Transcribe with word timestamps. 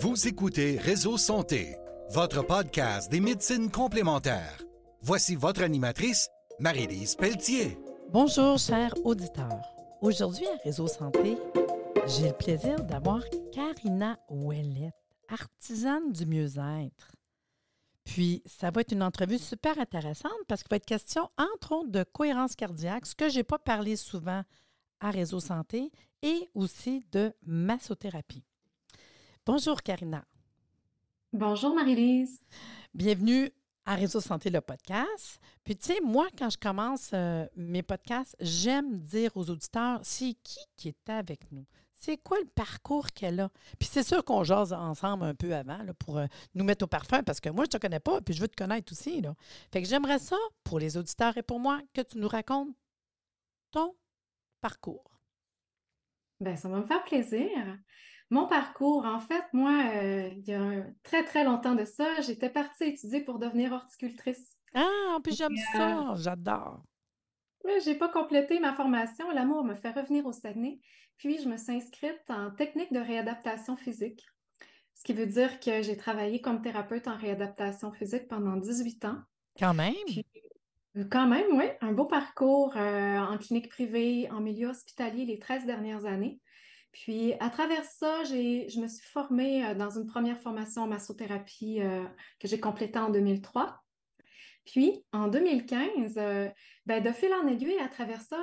Vous 0.00 0.28
écoutez 0.28 0.78
Réseau 0.78 1.16
Santé, 1.18 1.76
votre 2.10 2.46
podcast 2.46 3.10
des 3.10 3.18
médecines 3.18 3.68
complémentaires. 3.68 4.62
Voici 5.02 5.34
votre 5.34 5.60
animatrice, 5.60 6.28
Marie-Lise 6.60 7.16
Pelletier. 7.16 7.76
Bonjour, 8.12 8.58
chers 8.58 8.94
auditeurs. 9.04 9.60
Aujourd'hui, 10.00 10.46
à 10.46 10.62
Réseau 10.62 10.86
Santé, 10.86 11.36
j'ai 12.06 12.28
le 12.28 12.32
plaisir 12.32 12.84
d'avoir 12.84 13.24
Karina 13.52 14.20
Ouellette, 14.30 14.94
artisane 15.28 16.12
du 16.12 16.26
mieux-être. 16.26 17.10
Puis, 18.04 18.44
ça 18.46 18.70
va 18.70 18.82
être 18.82 18.92
une 18.92 19.02
entrevue 19.02 19.38
super 19.38 19.80
intéressante 19.80 20.30
parce 20.46 20.62
qu'il 20.62 20.70
va 20.70 20.76
être 20.76 20.86
question, 20.86 21.28
entre 21.36 21.72
autres, 21.72 21.90
de 21.90 22.04
cohérence 22.04 22.54
cardiaque, 22.54 23.04
ce 23.04 23.16
que 23.16 23.28
je 23.28 23.38
n'ai 23.38 23.42
pas 23.42 23.58
parlé 23.58 23.96
souvent 23.96 24.44
à 25.00 25.10
Réseau 25.10 25.40
Santé, 25.40 25.90
et 26.22 26.50
aussi 26.54 27.04
de 27.10 27.32
massothérapie. 27.44 28.44
Bonjour, 29.48 29.82
Karina. 29.82 30.22
Bonjour, 31.32 31.74
Marie-Lise. 31.74 32.44
Bienvenue 32.92 33.50
à 33.86 33.94
Réseau 33.94 34.20
Santé, 34.20 34.50
le 34.50 34.60
podcast. 34.60 35.40
Puis, 35.64 35.74
tu 35.74 35.86
sais, 35.86 36.00
moi, 36.04 36.26
quand 36.36 36.50
je 36.50 36.58
commence 36.58 37.12
euh, 37.14 37.46
mes 37.56 37.82
podcasts, 37.82 38.36
j'aime 38.40 38.98
dire 38.98 39.34
aux 39.38 39.48
auditeurs, 39.48 40.00
c'est 40.02 40.34
qui 40.42 40.60
qui 40.76 40.88
est 40.88 41.08
avec 41.08 41.50
nous? 41.50 41.64
C'est 41.94 42.18
quoi 42.18 42.38
le 42.40 42.44
parcours 42.54 43.06
qu'elle 43.06 43.40
a? 43.40 43.48
Puis 43.78 43.88
c'est 43.90 44.02
sûr 44.02 44.22
qu'on 44.22 44.44
jase 44.44 44.74
ensemble 44.74 45.24
un 45.24 45.34
peu 45.34 45.54
avant 45.54 45.78
pour 45.98 46.18
euh, 46.18 46.26
nous 46.54 46.64
mettre 46.64 46.84
au 46.84 46.88
parfum, 46.88 47.22
parce 47.22 47.40
que 47.40 47.48
moi, 47.48 47.64
je 47.64 47.68
ne 47.68 47.78
te 47.78 47.78
connais 47.78 48.00
pas, 48.00 48.20
puis 48.20 48.34
je 48.34 48.42
veux 48.42 48.48
te 48.48 48.62
connaître 48.62 48.92
aussi. 48.92 49.22
Là. 49.22 49.34
Fait 49.72 49.80
que 49.80 49.88
j'aimerais 49.88 50.18
ça, 50.18 50.36
pour 50.62 50.78
les 50.78 50.98
auditeurs 50.98 51.38
et 51.38 51.42
pour 51.42 51.58
moi, 51.58 51.80
que 51.94 52.02
tu 52.02 52.18
nous 52.18 52.28
racontes 52.28 52.76
ton 53.70 53.96
parcours. 54.60 55.18
Bien, 56.38 56.54
ça 56.54 56.68
va 56.68 56.80
me 56.80 56.86
faire 56.86 57.02
plaisir. 57.04 57.78
Mon 58.30 58.46
parcours, 58.46 59.06
en 59.06 59.20
fait, 59.20 59.44
moi, 59.54 59.72
euh, 59.94 60.28
il 60.36 60.46
y 60.46 60.52
a 60.52 60.84
très, 61.02 61.24
très 61.24 61.44
longtemps 61.44 61.74
de 61.74 61.84
ça, 61.84 62.20
j'étais 62.20 62.50
partie 62.50 62.84
étudier 62.84 63.22
pour 63.22 63.38
devenir 63.38 63.72
horticultrice. 63.72 64.56
Ah, 64.74 65.14
en 65.14 65.20
plus, 65.20 65.36
j'aime 65.36 65.56
ça, 65.72 66.14
j'adore. 66.16 66.82
Mais 67.64 67.80
j'ai 67.80 67.94
pas 67.94 68.08
complété 68.08 68.60
ma 68.60 68.74
formation. 68.74 69.30
L'amour 69.30 69.64
me 69.64 69.74
fait 69.74 69.90
revenir 69.90 70.26
au 70.26 70.32
Saguenay. 70.32 70.78
Puis, 71.16 71.38
je 71.42 71.48
me 71.48 71.56
suis 71.56 71.72
inscrite 71.72 72.20
en 72.28 72.50
technique 72.50 72.92
de 72.92 73.00
réadaptation 73.00 73.76
physique. 73.76 74.24
Ce 74.94 75.02
qui 75.04 75.14
veut 75.14 75.26
dire 75.26 75.58
que 75.60 75.80
j'ai 75.82 75.96
travaillé 75.96 76.40
comme 76.40 76.60
thérapeute 76.60 77.08
en 77.08 77.16
réadaptation 77.16 77.92
physique 77.92 78.28
pendant 78.28 78.56
18 78.56 79.04
ans. 79.06 79.18
Quand 79.58 79.74
même? 79.74 79.94
quand 81.10 81.26
même, 81.26 81.46
oui. 81.52 81.66
Un 81.80 81.92
beau 81.92 82.04
parcours 82.04 82.76
euh, 82.76 83.18
en 83.18 83.38
clinique 83.38 83.68
privée, 83.68 84.28
en 84.30 84.40
milieu 84.40 84.68
hospitalier 84.68 85.24
les 85.24 85.38
13 85.38 85.66
dernières 85.66 86.04
années. 86.04 86.40
Puis, 86.92 87.34
à 87.40 87.50
travers 87.50 87.84
ça, 87.84 88.24
je 88.24 88.80
me 88.80 88.88
suis 88.88 89.06
formée 89.06 89.64
euh, 89.64 89.74
dans 89.74 89.90
une 89.90 90.06
première 90.06 90.40
formation 90.40 90.82
en 90.82 90.88
massothérapie 90.88 91.80
euh, 91.80 92.04
que 92.40 92.48
j'ai 92.48 92.60
complétée 92.60 92.98
en 92.98 93.10
2003. 93.10 93.80
Puis, 94.64 95.04
en 95.12 95.28
2015, 95.28 96.14
euh, 96.18 96.48
ben, 96.86 97.02
de 97.02 97.10
fil 97.10 97.32
en 97.32 97.46
aiguille, 97.46 97.78
à 97.78 97.88
travers 97.88 98.20
ça, 98.20 98.38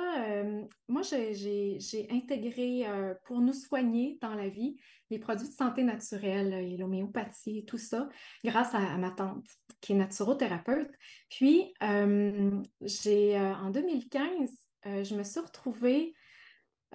moi, 0.88 1.02
j'ai 1.02 2.08
intégré 2.10 2.84
pour 3.24 3.40
nous 3.40 3.52
soigner 3.52 4.18
dans 4.20 4.34
la 4.34 4.48
vie 4.48 4.76
les 5.10 5.20
produits 5.20 5.46
de 5.46 5.52
santé 5.52 5.84
naturelle 5.84 6.52
et 6.52 6.76
l'homéopathie 6.76 7.58
et 7.58 7.64
tout 7.64 7.78
ça, 7.78 8.08
grâce 8.44 8.74
à, 8.74 8.98
ma 8.98 9.12
tante 9.12 9.46
qui 9.80 9.92
est 9.92 9.96
naturothérapeute. 9.96 10.90
Puis, 11.28 11.72
j'ai 11.80 13.38
en 13.38 13.70
2015, 13.70 14.50
je 14.84 15.14
me 15.14 15.22
suis 15.22 15.40
retrouvée 15.40 16.15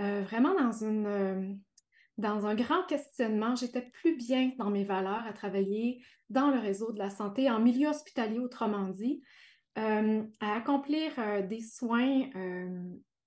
euh, 0.02 0.22
vraiment 0.24 0.56
dans, 0.56 0.72
une, 0.72 1.06
euh, 1.06 1.54
dans 2.18 2.48
un 2.48 2.56
grand 2.56 2.84
questionnement. 2.88 3.56
J'étais 3.56 3.82
plus 3.82 4.16
bien 4.16 4.52
dans 4.58 4.70
mes 4.70 4.84
valeurs 4.84 5.26
à 5.28 5.34
travailler 5.34 6.04
dans 6.30 6.50
le 6.50 6.60
réseau 6.60 6.92
de 6.92 7.00
la 7.00 7.10
santé, 7.10 7.50
en 7.52 7.60
milieu 7.60 7.90
hospitalier, 7.90 8.40
autrement 8.40 8.88
dit, 8.88 9.22
euh, 9.78 10.24
à 10.40 10.56
accomplir 10.56 11.12
des 11.48 11.62
soins 11.62 12.24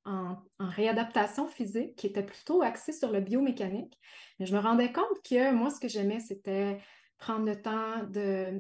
en, 0.05 0.37
réadaptation 0.59 1.47
physique 1.47 1.97
qui 1.97 2.07
étaient 2.07 2.25
plutôt 2.25 2.63
axés 2.63 2.93
sur 2.93 3.13
le 3.13 3.21
biomécanique. 3.21 3.99
Mais 4.39 4.47
je 4.47 4.55
me 4.55 4.61
rendais 4.61 4.93
compte 4.93 5.23
que 5.29 5.53
moi, 5.53 5.71
ce 5.71 5.79
que 5.79 5.89
j'aimais, 5.89 6.21
c'était 6.21 6.81
prendre 7.19 7.47
le 7.47 7.61
temps 7.61 8.03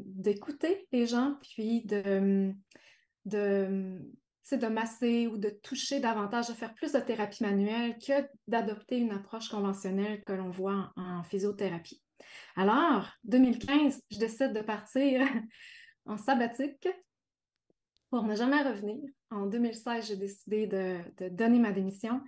d'écouter 0.04 0.86
les 0.92 1.06
gens, 1.06 1.36
puis 1.40 1.82
de, 1.84 2.52
de 3.24 3.98
de 4.52 4.66
masser 4.66 5.26
ou 5.26 5.38
de 5.38 5.48
toucher 5.48 6.00
davantage, 6.00 6.48
de 6.48 6.52
faire 6.52 6.74
plus 6.74 6.92
de 6.92 7.00
thérapie 7.00 7.42
manuelle 7.42 7.96
que 7.98 8.28
d'adopter 8.46 8.98
une 8.98 9.12
approche 9.12 9.48
conventionnelle 9.48 10.22
que 10.24 10.32
l'on 10.32 10.50
voit 10.50 10.92
en, 10.96 11.24
physiothérapie. 11.24 12.02
Alors, 12.56 13.10
2015, 13.24 14.02
je 14.10 14.18
décide 14.18 14.52
de 14.52 14.60
partir 14.60 15.26
en 16.06 16.18
sabbatique 16.18 16.88
pour 18.10 18.22
ne 18.24 18.34
jamais 18.34 18.62
revenir. 18.62 19.02
En 19.30 19.46
2016, 19.46 20.08
j'ai 20.08 20.16
décidé 20.16 20.66
de, 20.66 21.28
donner 21.30 21.58
ma 21.58 21.72
démission. 21.72 22.20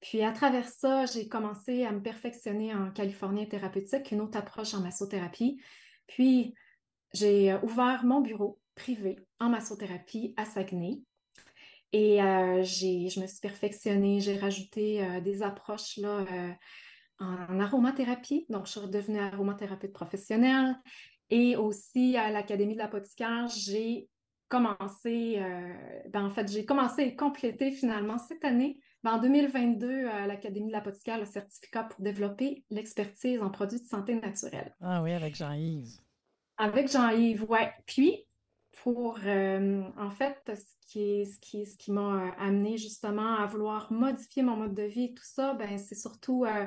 Puis 0.00 0.22
à 0.22 0.32
travers 0.32 0.68
ça, 0.68 1.06
j'ai 1.06 1.28
commencé 1.28 1.84
à 1.84 1.92
me 1.92 2.02
perfectionner 2.02 2.74
en 2.74 2.90
Californie 2.90 3.48
thérapeutique, 3.48 4.10
une 4.10 4.22
autre 4.22 4.38
approche 4.38 4.74
en 4.74 4.80
massothérapie. 4.80 5.62
Puis 6.06 6.54
j'ai 7.12 7.54
ouvert 7.62 8.04
mon 8.04 8.20
bureau 8.20 8.58
privé 8.74 9.18
en 9.38 9.50
massothérapie 9.50 10.34
à 10.36 10.44
Saguenay. 10.44 11.02
Et 11.92 12.22
euh, 12.22 12.62
je 12.62 13.20
me 13.20 13.26
suis 13.26 13.40
perfectionnée, 13.40 14.20
j'ai 14.20 14.38
rajouté 14.38 15.02
euh, 15.02 15.20
des 15.20 15.42
approches 15.42 15.96
là, 15.96 16.24
euh, 16.30 16.52
en, 17.18 17.58
aromathérapie. 17.58 18.46
Donc, 18.48 18.66
je 18.66 18.72
suis 18.72 18.80
redevenue 18.80 19.18
aromathérapeute 19.18 19.92
professionnelle. 19.92 20.76
Et 21.30 21.56
aussi 21.56 22.16
à 22.16 22.30
l'Académie 22.30 22.74
de 22.74 22.78
l'apothicaire, 22.78 23.46
j'ai 23.48 24.08
commencé, 24.48 25.40
ben, 26.08 26.24
en 26.24 26.30
fait, 26.30 26.50
j'ai 26.50 26.64
commencé 26.64 27.02
et 27.02 27.14
complété 27.14 27.70
finalement 27.70 28.18
cette 28.18 28.44
année, 28.44 28.80
ben, 29.04 29.12
en 29.12 29.18
2022, 29.20 30.08
à 30.08 30.26
l'Académie 30.26 30.66
de 30.66 30.72
l'apothicaire, 30.72 31.18
le 31.18 31.26
certificat 31.26 31.84
pour 31.84 32.00
développer 32.00 32.64
l'expertise 32.70 33.40
en 33.40 33.50
produits 33.50 33.80
de 33.80 33.86
santé 33.86 34.16
naturelle. 34.16 34.74
Ah 34.80 35.04
oui, 35.04 35.12
avec 35.12 35.36
Jean-Yves. 35.36 36.00
Avec 36.56 36.90
Jean-Yves, 36.90 37.46
oui. 37.48 37.60
Puis, 37.86 38.26
pour, 38.72 39.18
en 39.18 40.10
fait, 40.10 40.50
qui 40.90 41.24
ce 41.24 41.38
qui, 41.38 41.66
ce 41.66 41.76
qui 41.76 41.92
m'a 41.92 42.26
euh, 42.26 42.30
amené 42.38 42.76
justement 42.76 43.36
à 43.36 43.46
vouloir 43.46 43.92
modifier 43.92 44.42
mon 44.42 44.56
mode 44.56 44.74
de 44.74 44.82
vie 44.82 45.04
et 45.04 45.14
tout 45.14 45.24
ça, 45.24 45.54
ben, 45.54 45.78
c'est 45.78 45.94
surtout 45.94 46.44
euh, 46.44 46.66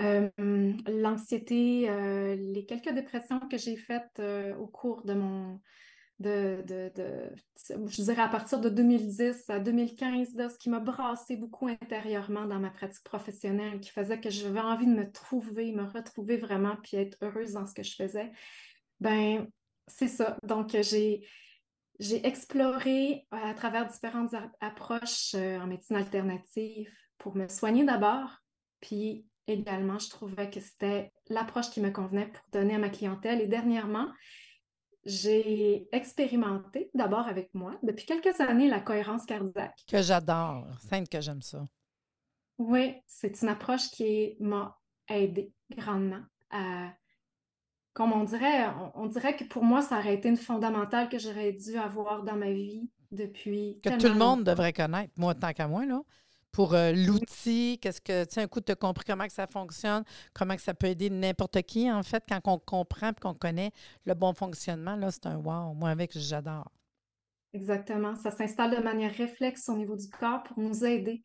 euh, 0.00 0.72
l'anxiété, 0.86 1.88
les 2.36 2.66
quelques 2.66 2.92
dépressions 2.92 3.40
que 3.40 3.56
j'ai 3.56 3.76
faites 3.76 4.20
au 4.58 4.66
cours 4.66 5.04
de 5.04 5.14
mon. 5.14 5.60
De, 6.18 6.62
de, 6.66 6.92
je 7.56 8.02
dirais 8.02 8.20
à 8.20 8.28
partir 8.28 8.60
de 8.60 8.68
2010 8.68 9.48
à 9.48 9.58
2015, 9.58 10.50
ce 10.50 10.58
qui 10.58 10.68
m'a 10.68 10.78
brassé 10.78 11.36
beaucoup 11.36 11.66
intérieurement 11.66 12.44
dans 12.44 12.58
ma 12.58 12.68
pratique 12.68 13.04
professionnelle, 13.04 13.80
qui 13.80 13.88
faisait 13.88 14.20
que 14.20 14.28
j'avais 14.28 14.60
envie 14.60 14.84
de 14.84 14.92
me 14.92 15.10
trouver, 15.10 15.72
me 15.72 15.84
retrouver 15.84 16.36
vraiment, 16.36 16.76
puis 16.82 16.98
être 16.98 17.16
heureuse 17.22 17.52
dans 17.52 17.66
ce 17.66 17.72
que 17.72 17.82
je 17.82 17.94
faisais. 17.94 18.30
Ben, 19.00 19.48
c'est 19.96 20.08
ça. 20.08 20.36
Donc, 20.42 20.76
j'ai 20.80 21.26
j'ai 22.00 22.26
exploré 22.26 23.26
euh, 23.32 23.36
à 23.36 23.54
travers 23.54 23.86
différentes 23.86 24.34
approches 24.60 25.34
euh, 25.34 25.60
en 25.60 25.66
médecine 25.66 25.96
alternative 25.96 26.90
pour 27.18 27.36
me 27.36 27.46
soigner 27.46 27.84
d'abord, 27.84 28.38
puis 28.80 29.26
également, 29.46 29.98
je 29.98 30.08
trouvais 30.08 30.48
que 30.48 30.60
c'était 30.60 31.12
l'approche 31.28 31.70
qui 31.70 31.82
me 31.82 31.90
convenait 31.90 32.28
pour 32.28 32.42
donner 32.52 32.76
à 32.76 32.78
ma 32.78 32.88
clientèle. 32.88 33.42
Et 33.42 33.46
dernièrement, 33.46 34.08
j'ai 35.04 35.88
expérimenté 35.92 36.90
d'abord 36.94 37.28
avec 37.28 37.52
moi, 37.52 37.78
depuis 37.82 38.06
quelques 38.06 38.40
années, 38.40 38.68
la 38.68 38.80
cohérence 38.80 39.26
cardiaque. 39.26 39.78
Que 39.86 40.00
j'adore, 40.00 40.66
sainte 40.80 41.10
que 41.10 41.20
j'aime 41.20 41.42
ça. 41.42 41.66
Oui, 42.56 42.94
c'est 43.06 43.42
une 43.42 43.48
approche 43.48 43.90
qui 43.90 44.36
m'a 44.40 44.78
aidé 45.08 45.52
grandement 45.70 46.22
à 46.50 46.94
comme 47.92 48.12
on 48.12 48.24
dirait, 48.24 48.66
on, 48.94 49.06
dirait 49.06 49.36
que 49.36 49.44
pour 49.44 49.64
moi, 49.64 49.82
ça 49.82 49.98
aurait 49.98 50.14
été 50.14 50.28
une 50.28 50.36
fondamentale 50.36 51.08
que 51.08 51.18
j'aurais 51.18 51.52
dû 51.52 51.76
avoir 51.76 52.22
dans 52.22 52.36
ma 52.36 52.52
vie 52.52 52.88
depuis. 53.10 53.80
Que 53.82 53.98
tout 53.98 54.08
le 54.08 54.14
monde 54.14 54.44
devrait 54.44 54.72
connaître, 54.72 55.12
moi, 55.16 55.34
tant 55.34 55.52
qu'à 55.52 55.66
moi, 55.66 55.84
là. 55.84 56.02
Pour 56.52 56.74
euh, 56.74 56.92
l'outil, 56.92 57.78
qu'est-ce 57.80 58.00
que, 58.00 58.24
tu 58.24 58.34
sais, 58.34 58.42
un 58.42 58.48
coup, 58.48 58.60
tu 58.60 58.72
as 58.72 58.76
compris 58.76 59.04
comment 59.06 59.26
que 59.26 59.32
ça 59.32 59.46
fonctionne, 59.46 60.02
comment 60.34 60.56
que 60.56 60.62
ça 60.62 60.74
peut 60.74 60.88
aider 60.88 61.08
n'importe 61.08 61.62
qui, 61.62 61.90
en 61.90 62.02
fait, 62.02 62.24
quand 62.28 62.40
on 62.46 62.58
comprend 62.58 63.10
et 63.10 63.20
qu'on 63.20 63.34
connaît 63.34 63.70
le 64.04 64.14
bon 64.14 64.34
fonctionnement, 64.34 64.96
là, 64.96 65.12
c'est 65.12 65.26
un 65.26 65.36
wow. 65.36 65.74
Moi, 65.74 65.90
avec, 65.90 66.16
j'adore. 66.18 66.70
Exactement. 67.52 68.16
Ça 68.16 68.32
s'installe 68.32 68.76
de 68.76 68.82
manière 68.82 69.14
réflexe 69.14 69.68
au 69.68 69.76
niveau 69.76 69.96
du 69.96 70.08
corps 70.08 70.42
pour 70.42 70.58
nous 70.58 70.84
aider 70.84 71.22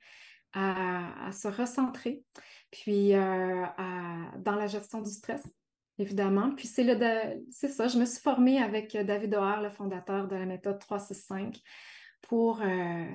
à, 0.53 1.31
se 1.33 1.49
recentrer, 1.49 2.23
puis 2.71 3.13
euh, 3.13 3.65
dans 4.37 4.55
la 4.55 4.67
gestion 4.67 5.01
du 5.01 5.11
stress 5.11 5.43
évidemment. 5.97 6.51
Puis 6.55 6.67
c'est 6.67 6.83
le 6.83 6.95
c'est 7.51 7.69
ça, 7.69 7.87
je 7.87 7.97
me 7.97 8.05
suis 8.05 8.21
formée 8.21 8.61
avec 8.61 8.95
David 8.95 9.35
O'Hare, 9.35 9.61
le 9.61 9.69
fondateur 9.69 10.27
de 10.27 10.35
la 10.35 10.45
méthode 10.45 10.79
365, 10.79 11.61
pour 12.21 12.61
euh, 12.61 13.05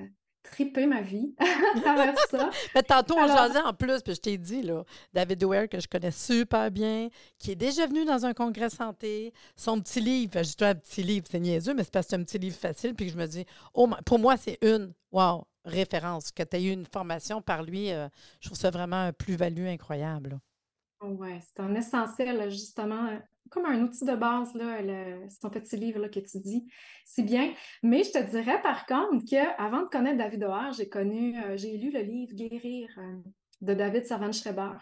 tripé 0.43 0.87
ma 0.87 1.01
vie 1.01 1.35
à 1.75 1.79
travers 1.79 2.17
ça. 2.29 2.49
Mais 2.75 2.83
tantôt, 2.83 3.15
on 3.17 3.27
jasait 3.27 3.61
en 3.61 3.73
plus, 3.73 4.01
puis 4.01 4.15
je 4.15 4.19
t'ai 4.19 4.37
dit, 4.37 4.61
là, 4.61 4.83
David 5.13 5.43
Ware, 5.43 5.69
que 5.69 5.79
je 5.79 5.87
connais 5.87 6.11
super 6.11 6.71
bien, 6.71 7.09
qui 7.37 7.51
est 7.51 7.55
déjà 7.55 7.85
venu 7.85 8.05
dans 8.05 8.25
un 8.25 8.33
congrès 8.33 8.69
santé, 8.69 9.33
son 9.55 9.79
petit 9.79 10.01
livre, 10.01 10.39
juste 10.39 10.61
un 10.61 10.75
petit 10.75 11.03
livre, 11.03 11.25
c'est 11.29 11.39
niaiseux, 11.39 11.73
mais 11.73 11.83
c'est 11.83 11.93
parce 11.93 12.07
que 12.07 12.11
c'est 12.11 12.15
un 12.21 12.23
petit 12.23 12.39
livre 12.39 12.57
facile, 12.57 12.95
puis 12.95 13.07
que 13.07 13.11
je 13.11 13.17
me 13.17 13.27
dis, 13.27 13.45
oh, 13.73 13.89
pour 14.05 14.19
moi, 14.19 14.37
c'est 14.37 14.57
une, 14.61 14.93
wow, 15.11 15.45
référence, 15.65 16.31
que 16.31 16.43
tu 16.43 16.55
as 16.55 16.59
eu 16.59 16.71
une 16.71 16.85
formation 16.85 17.41
par 17.41 17.63
lui, 17.63 17.91
euh, 17.91 18.07
je 18.39 18.47
trouve 18.49 18.57
ça 18.57 18.71
vraiment 18.71 19.01
un 19.01 19.13
plus-value 19.13 19.67
incroyable. 19.67 20.39
Oui, 21.01 21.39
c'est 21.41 21.59
un 21.61 21.73
essentiel, 21.75 22.49
justement, 22.49 23.09
comme 23.51 23.65
un 23.65 23.81
outil 23.81 24.05
de 24.05 24.15
base, 24.15 24.55
là, 24.55 24.79
son 25.29 25.49
petit 25.49 25.75
livre 25.75 25.99
là, 25.99 26.09
que 26.09 26.19
tu 26.19 26.39
dis. 26.39 26.65
C'est 27.05 27.23
bien. 27.23 27.53
Mais 27.83 28.03
je 28.03 28.11
te 28.11 28.31
dirais 28.31 28.61
par 28.61 28.85
contre 28.85 29.23
qu'avant 29.29 29.83
de 29.83 29.89
connaître 29.89 30.17
David 30.17 30.43
O'Hare, 30.45 30.73
j'ai 30.73 30.89
connu, 30.89 31.37
euh, 31.43 31.57
j'ai 31.57 31.77
lu 31.77 31.91
le 31.91 32.01
livre 32.01 32.33
Guérir 32.33 32.89
euh, 32.97 33.17
de 33.59 33.73
David 33.73 34.05
Servan-Schreiber. 34.05 34.77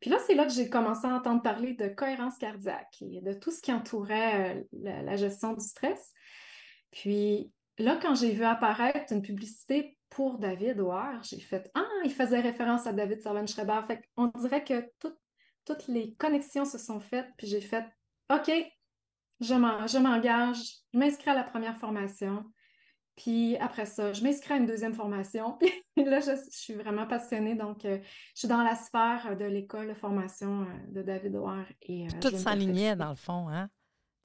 Puis 0.00 0.10
là, 0.10 0.18
c'est 0.26 0.34
là 0.34 0.46
que 0.46 0.52
j'ai 0.52 0.68
commencé 0.68 1.06
à 1.06 1.14
entendre 1.14 1.42
parler 1.42 1.74
de 1.74 1.88
cohérence 1.88 2.38
cardiaque 2.38 2.96
et 3.02 3.20
de 3.20 3.34
tout 3.34 3.50
ce 3.50 3.60
qui 3.60 3.72
entourait 3.72 4.56
euh, 4.56 5.02
la, 5.04 5.16
gestion 5.16 5.52
du 5.52 5.64
stress. 5.64 6.12
Puis 6.90 7.52
là, 7.78 7.98
quand 8.00 8.14
j'ai 8.14 8.32
vu 8.32 8.44
apparaître 8.44 9.12
une 9.12 9.22
publicité 9.22 9.98
pour 10.08 10.38
David 10.38 10.80
O'Hare, 10.80 11.22
j'ai 11.22 11.40
fait 11.40 11.70
Ah, 11.74 11.86
il 12.04 12.12
faisait 12.12 12.40
référence 12.40 12.86
à 12.86 12.92
David 12.94 13.20
Servan-Schreiber. 13.20 13.80
Fait 13.86 14.02
on 14.16 14.28
dirait 14.38 14.64
que 14.64 14.82
toutes 15.64 15.88
les 15.88 16.14
connexions 16.14 16.64
se 16.64 16.78
sont 16.78 17.00
faites, 17.00 17.28
puis 17.36 17.46
j'ai 17.46 17.60
fait 17.60 17.84
OK, 18.32 18.50
je 19.40 19.98
m'engage, 19.98 20.58
je 20.92 20.98
m'inscris 20.98 21.30
à 21.30 21.34
la 21.34 21.44
première 21.44 21.76
formation. 21.76 22.44
Puis 23.16 23.56
après 23.58 23.86
ça, 23.86 24.12
je 24.12 24.22
m'inscris 24.22 24.54
à 24.54 24.56
une 24.56 24.66
deuxième 24.66 24.94
formation. 24.94 25.56
Puis 25.96 26.04
là, 26.04 26.20
je, 26.20 26.32
suis 26.50 26.74
vraiment 26.74 27.06
passionnée. 27.06 27.54
Donc, 27.54 27.84
euh, 27.84 27.98
je 28.34 28.40
suis 28.40 28.48
dans 28.48 28.62
la 28.62 28.74
sphère 28.74 29.36
de 29.38 29.44
l'école 29.44 29.88
de 29.88 29.94
formation 29.94 30.62
euh, 30.62 30.66
de 30.88 31.02
David 31.02 31.36
O'Hare. 31.36 31.66
Et, 31.82 32.06
euh, 32.06 32.10
tout 32.20 32.36
s'alignait 32.36 32.96
dans 32.96 33.10
le 33.10 33.16
fond, 33.16 33.48
hein? 33.48 33.70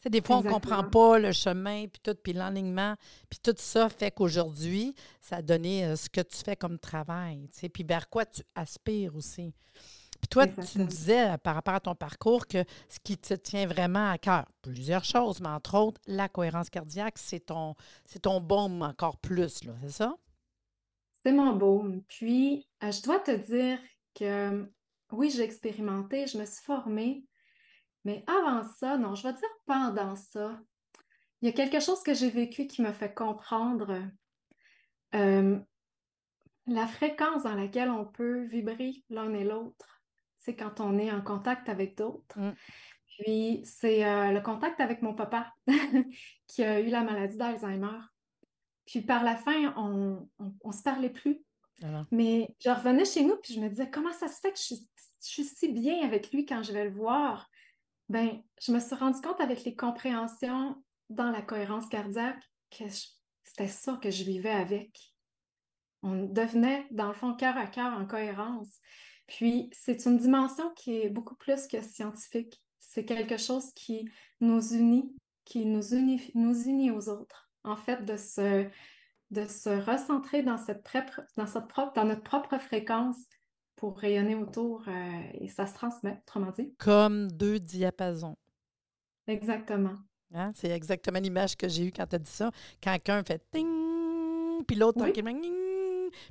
Tu 0.01 0.09
des 0.09 0.21
fois, 0.21 0.37
on 0.37 0.43
ne 0.43 0.49
comprend 0.49 0.85
pas 0.85 1.19
le 1.19 1.33
chemin, 1.33 1.85
puis 1.87 1.99
tout, 2.01 2.15
puis 2.15 2.31
l'enlignement, 2.31 2.95
puis 3.29 3.37
tout 3.43 3.53
ça 3.57 3.89
fait 3.89 4.11
qu'aujourd'hui, 4.11 4.95
ça 5.19 5.37
a 5.37 5.41
donné 5.41 5.93
ce 5.97 6.07
que 6.09 6.21
tu 6.21 6.37
fais 6.37 6.55
comme 6.55 6.79
travail, 6.79 7.49
tu 7.51 7.59
sais, 7.59 7.69
puis 7.69 7.83
vers 7.83 8.09
quoi 8.09 8.25
tu 8.25 8.41
aspires 8.55 9.13
aussi. 9.17 9.53
Toi, 10.29 10.47
tu 10.47 10.79
me 10.79 10.85
disais 10.85 11.31
euh, 11.31 11.37
par 11.37 11.55
rapport 11.55 11.73
à 11.73 11.79
ton 11.79 11.95
parcours 11.95 12.47
que 12.47 12.63
ce 12.87 12.99
qui 13.03 13.17
te 13.17 13.33
tient 13.33 13.65
vraiment 13.65 14.11
à 14.11 14.17
cœur, 14.17 14.45
plusieurs 14.61 15.03
choses, 15.03 15.41
mais 15.41 15.49
entre 15.49 15.75
autres, 15.77 15.99
la 16.05 16.29
cohérence 16.29 16.69
cardiaque, 16.69 17.17
c'est 17.17 17.47
ton, 17.47 17.73
c'est 18.05 18.19
ton 18.19 18.39
baume 18.39 18.83
encore 18.83 19.17
plus, 19.17 19.63
là, 19.63 19.73
c'est 19.81 19.91
ça? 19.91 20.15
C'est 21.23 21.31
mon 21.31 21.55
baume. 21.55 22.03
Puis, 22.07 22.67
euh, 22.83 22.91
je 22.91 23.01
dois 23.01 23.19
te 23.19 23.31
dire 23.31 23.79
que 24.13 24.69
oui, 25.11 25.31
j'ai 25.31 25.43
expérimenté, 25.43 26.27
je 26.27 26.37
me 26.37 26.45
suis 26.45 26.63
formée, 26.63 27.25
mais 28.05 28.23
avant 28.27 28.63
ça, 28.63 28.97
non, 28.97 29.15
je 29.15 29.23
vais 29.23 29.33
dire 29.33 29.49
pendant 29.65 30.15
ça, 30.15 30.59
il 31.41 31.47
y 31.47 31.49
a 31.49 31.53
quelque 31.53 31.79
chose 31.79 32.03
que 32.03 32.13
j'ai 32.13 32.29
vécu 32.29 32.67
qui 32.67 32.81
me 32.81 32.91
fait 32.91 33.13
comprendre 33.13 34.03
euh, 35.15 35.59
la 36.67 36.87
fréquence 36.87 37.43
dans 37.43 37.55
laquelle 37.55 37.89
on 37.89 38.05
peut 38.05 38.43
vibrer 38.45 39.03
l'un 39.09 39.33
et 39.33 39.43
l'autre 39.43 39.98
c'est 40.39 40.55
quand 40.55 40.79
on 40.79 40.97
est 40.97 41.11
en 41.11 41.21
contact 41.21 41.69
avec 41.69 41.97
d'autres. 41.97 42.39
Mm. 42.39 42.53
Puis 43.05 43.61
c'est 43.65 44.05
euh, 44.05 44.31
le 44.31 44.41
contact 44.41 44.79
avec 44.79 45.01
mon 45.01 45.13
papa 45.13 45.53
qui 46.47 46.63
a 46.63 46.79
eu 46.79 46.87
la 46.87 47.03
maladie 47.03 47.37
d'Alzheimer. 47.37 47.99
Puis 48.85 49.01
par 49.01 49.23
la 49.23 49.35
fin, 49.35 49.73
on 49.77 50.27
ne 50.39 50.71
se 50.71 50.81
parlait 50.81 51.11
plus. 51.11 51.43
Mais 52.11 52.55
je 52.59 52.69
revenais 52.69 53.05
chez 53.05 53.23
nous, 53.23 53.37
puis 53.37 53.53
je 53.53 53.59
me 53.59 53.69
disais, 53.69 53.89
comment 53.89 54.11
ça 54.13 54.27
se 54.27 54.39
fait 54.39 54.51
que 54.51 54.59
je, 54.59 54.75
suis 55.21 55.43
si 55.43 55.69
bien 55.69 56.05
avec 56.05 56.31
lui 56.31 56.45
quand 56.45 56.63
je 56.63 56.73
vais 56.73 56.85
le 56.85 56.91
voir? 56.95 57.49
Ben, 58.09 58.41
je 58.61 58.71
me 58.71 58.79
suis 58.79 58.95
rendu 58.95 59.21
compte 59.21 59.39
avec 59.39 59.63
les 59.63 59.75
compréhensions 59.75 60.75
dans 61.09 61.31
la 61.31 61.41
cohérence 61.41 61.87
cardiaque 61.87 62.43
que 62.71 62.85
c'était 63.43 63.67
ça 63.67 63.97
que 64.01 64.11
je 64.11 64.23
vivais 64.23 64.51
avec. 64.51 65.13
On 66.01 66.23
devenait, 66.25 66.87
dans 66.91 67.07
le 67.07 67.13
fond, 67.13 67.35
cœur 67.35 67.57
à 67.57 67.67
cœur 67.67 67.93
en 67.93 68.05
cohérence. 68.05 68.79
Puis, 69.29 69.69
c'est 69.71 70.05
une 70.07 70.17
dimension 70.17 70.71
qui 70.75 71.01
est 71.01 71.09
beaucoup 71.09 71.35
plus 71.35 71.67
que 71.67 71.81
scientifique. 71.81 72.63
C'est 72.79 73.05
quelque 73.05 73.37
chose 73.37 73.71
qui 73.75 74.09
nous 74.41 74.73
unit, 74.73 75.15
qui 75.45 75.67
nous 75.67 75.93
unit, 75.93 76.31
nous 76.33 76.67
unit 76.67 76.89
aux 76.89 77.09
autres. 77.09 77.51
En 77.63 77.77
fait, 77.77 78.03
de 78.05 78.17
se, 78.17 78.67
de 79.29 79.45
se 79.45 79.69
recentrer 79.69 80.41
dans, 80.41 80.57
cette 80.57 80.83
dans, 81.37 81.45
cette 81.45 81.67
propre, 81.67 81.93
dans 81.93 82.05
notre 82.05 82.23
propre 82.23 82.57
fréquence 82.57 83.17
pour 83.75 83.99
rayonner 83.99 84.33
autour 84.33 84.83
euh, 84.87 85.21
et 85.35 85.47
ça 85.47 85.67
se 85.67 85.75
transmet, 85.75 86.19
autrement 86.23 86.51
dit. 86.51 86.73
Comme 86.79 87.31
deux 87.31 87.59
diapasons. 87.59 88.35
Exactement. 89.27 89.93
Hein? 90.33 90.51
C'est 90.55 90.71
exactement 90.71 91.19
l'image 91.19 91.55
que 91.55 91.69
j'ai 91.69 91.85
eue 91.85 91.91
quand 91.91 92.07
tu 92.07 92.15
as 92.15 92.19
dit 92.19 92.31
ça. 92.31 92.49
Quand 92.81 92.93
quelqu'un 92.93 93.23
fait 93.23 93.43
ting, 93.51 94.65
puis 94.65 94.75
l'autre 94.75 95.03
oui 95.03 95.13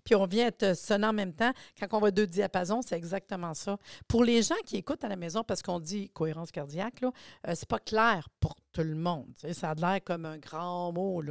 puis 0.05 0.15
on 0.15 0.27
vient 0.27 0.47
être 0.47 0.77
sonnant 0.77 1.11
en 1.11 1.13
même 1.13 1.35
temps. 1.35 1.53
Quand 1.79 1.87
on 1.93 2.01
voit 2.01 2.11
deux 2.11 2.27
diapasons, 2.27 2.83
c'est 2.83 2.97
exactement 2.97 3.55
ça. 3.55 3.79
Pour 4.07 4.25
les 4.25 4.43
gens 4.43 4.55
qui 4.65 4.77
écoutent 4.77 5.05
à 5.05 5.09
la 5.09 5.17
maison, 5.17 5.45
parce 5.45 5.63
qu'on 5.63 5.81
dit 5.81 6.11
cohérence 6.11 6.51
cardiaque, 6.51 7.01
là, 7.01 7.13
euh, 7.47 7.53
c'est 7.55 7.69
pas 7.69 7.79
clair 7.79 8.29
pour 8.41 8.57
tout 8.73 8.83
le 8.83 8.95
monde. 8.95 9.29
Ça 9.53 9.71
a 9.71 9.75
l'air 9.75 10.01
comme 10.05 10.25
un 10.25 10.39
grand 10.39 10.93
mot. 10.93 11.23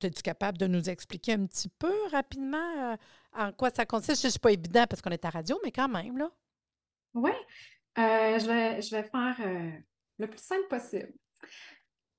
Es-tu 0.00 0.22
capable 0.22 0.58
de 0.58 0.66
nous 0.66 0.88
expliquer 0.88 1.34
un 1.34 1.46
petit 1.46 1.68
peu 1.68 1.94
rapidement 2.10 2.92
euh, 2.92 2.96
en 3.34 3.52
quoi 3.52 3.70
ça 3.70 3.86
consiste? 3.86 4.22
Je 4.22 4.28
ne 4.28 4.30
suis 4.30 4.40
pas 4.40 4.52
évident 4.52 4.84
parce 4.88 5.02
qu'on 5.02 5.10
est 5.10 5.24
à 5.24 5.30
radio, 5.30 5.58
mais 5.64 5.72
quand 5.72 5.88
même, 5.88 6.16
là. 6.18 6.30
Oui. 7.14 7.32
Euh, 7.98 8.38
je, 8.38 8.46
vais, 8.46 8.82
je 8.82 8.94
vais 8.94 9.04
faire 9.04 9.36
le 10.18 10.26
plus 10.26 10.42
simple 10.42 10.68
possible. 10.68 11.12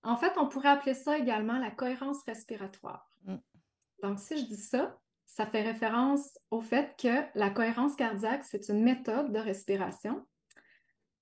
En 0.04 0.16
fait, 0.16 0.34
on 0.38 0.48
pourrait 0.48 0.70
appeler 0.70 0.94
ça 0.94 1.18
également 1.18 1.60
la 1.60 1.72
cohérence 1.72 2.24
respiratoire. 2.24 3.12
Mm. 3.26 3.36
Donc, 4.04 4.20
si 4.20 4.38
je 4.38 4.46
dis 4.46 4.62
ça, 4.62 4.98
ça 5.28 5.46
fait 5.46 5.62
référence 5.62 6.40
au 6.50 6.62
fait 6.62 6.96
que 7.00 7.24
la 7.38 7.50
cohérence 7.50 7.96
cardiaque, 7.96 8.44
c'est 8.44 8.70
une 8.70 8.82
méthode 8.82 9.32
de 9.32 9.40
respiration 9.40 10.26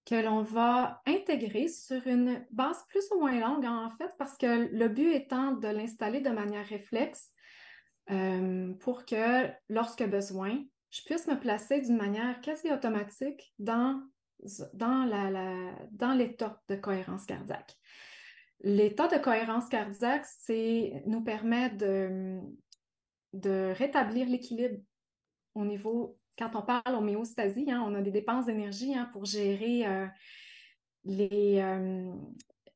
que 0.06 0.16
l'on 0.16 0.44
va 0.44 1.02
intégrer 1.07 1.68
sur 1.68 2.06
une 2.06 2.46
base 2.52 2.86
plus 2.90 3.04
ou 3.12 3.19
moins 3.19 3.40
longue, 3.40 3.66
en 3.66 3.90
fait, 3.92 4.12
parce 4.19 4.38
que 4.38 4.69
le 4.72 4.88
but 4.88 5.12
étant 5.12 5.54
de 5.54 5.68
l'installer 5.68 6.22
de 6.22 6.30
manière 6.30 6.66
réflexe 6.66 7.31
euh, 8.12 8.72
pour 8.75 9.06
que, 9.06 9.50
lorsque 9.68 10.08
besoin, 10.08 10.63
je 10.92 11.01
puisse 11.04 11.28
me 11.28 11.40
placer 11.40 11.81
d'une 11.81 11.98
manière 11.98 12.39
quasi 12.41 12.72
automatique 12.72 13.51
dans, 13.58 14.00
dans, 14.74 15.06
la, 15.06 15.74
dans 15.91 16.13
l'état 16.13 16.62
de 16.70 16.75
cohérence 16.75 17.25
cardiaque. 17.25 17.75
L'état 18.62 19.08
de 19.08 19.18
cohérence 19.18 19.68
cardiaque, 19.68 20.25
c'est 20.25 21.03
nous 21.08 21.24
permet 21.24 21.72
de, 21.72 22.39
de 23.36 23.74
rétablir 23.77 24.27
l'équilibre 24.27 24.80
au 25.54 25.65
niveau, 25.65 26.18
quand 26.38 26.51
on 26.56 26.62
parle 26.62 26.96
homéostasie, 26.96 27.70
hein, 27.70 27.84
on 27.86 27.94
a 27.96 28.01
des 28.01 28.12
dépenses 28.12 28.46
d'énergie 28.46 28.96
hein, 28.96 29.10
pour 29.13 29.25
gérer 29.25 29.86
euh, 29.86 30.08
les, 31.04 31.60
euh, 31.60 32.13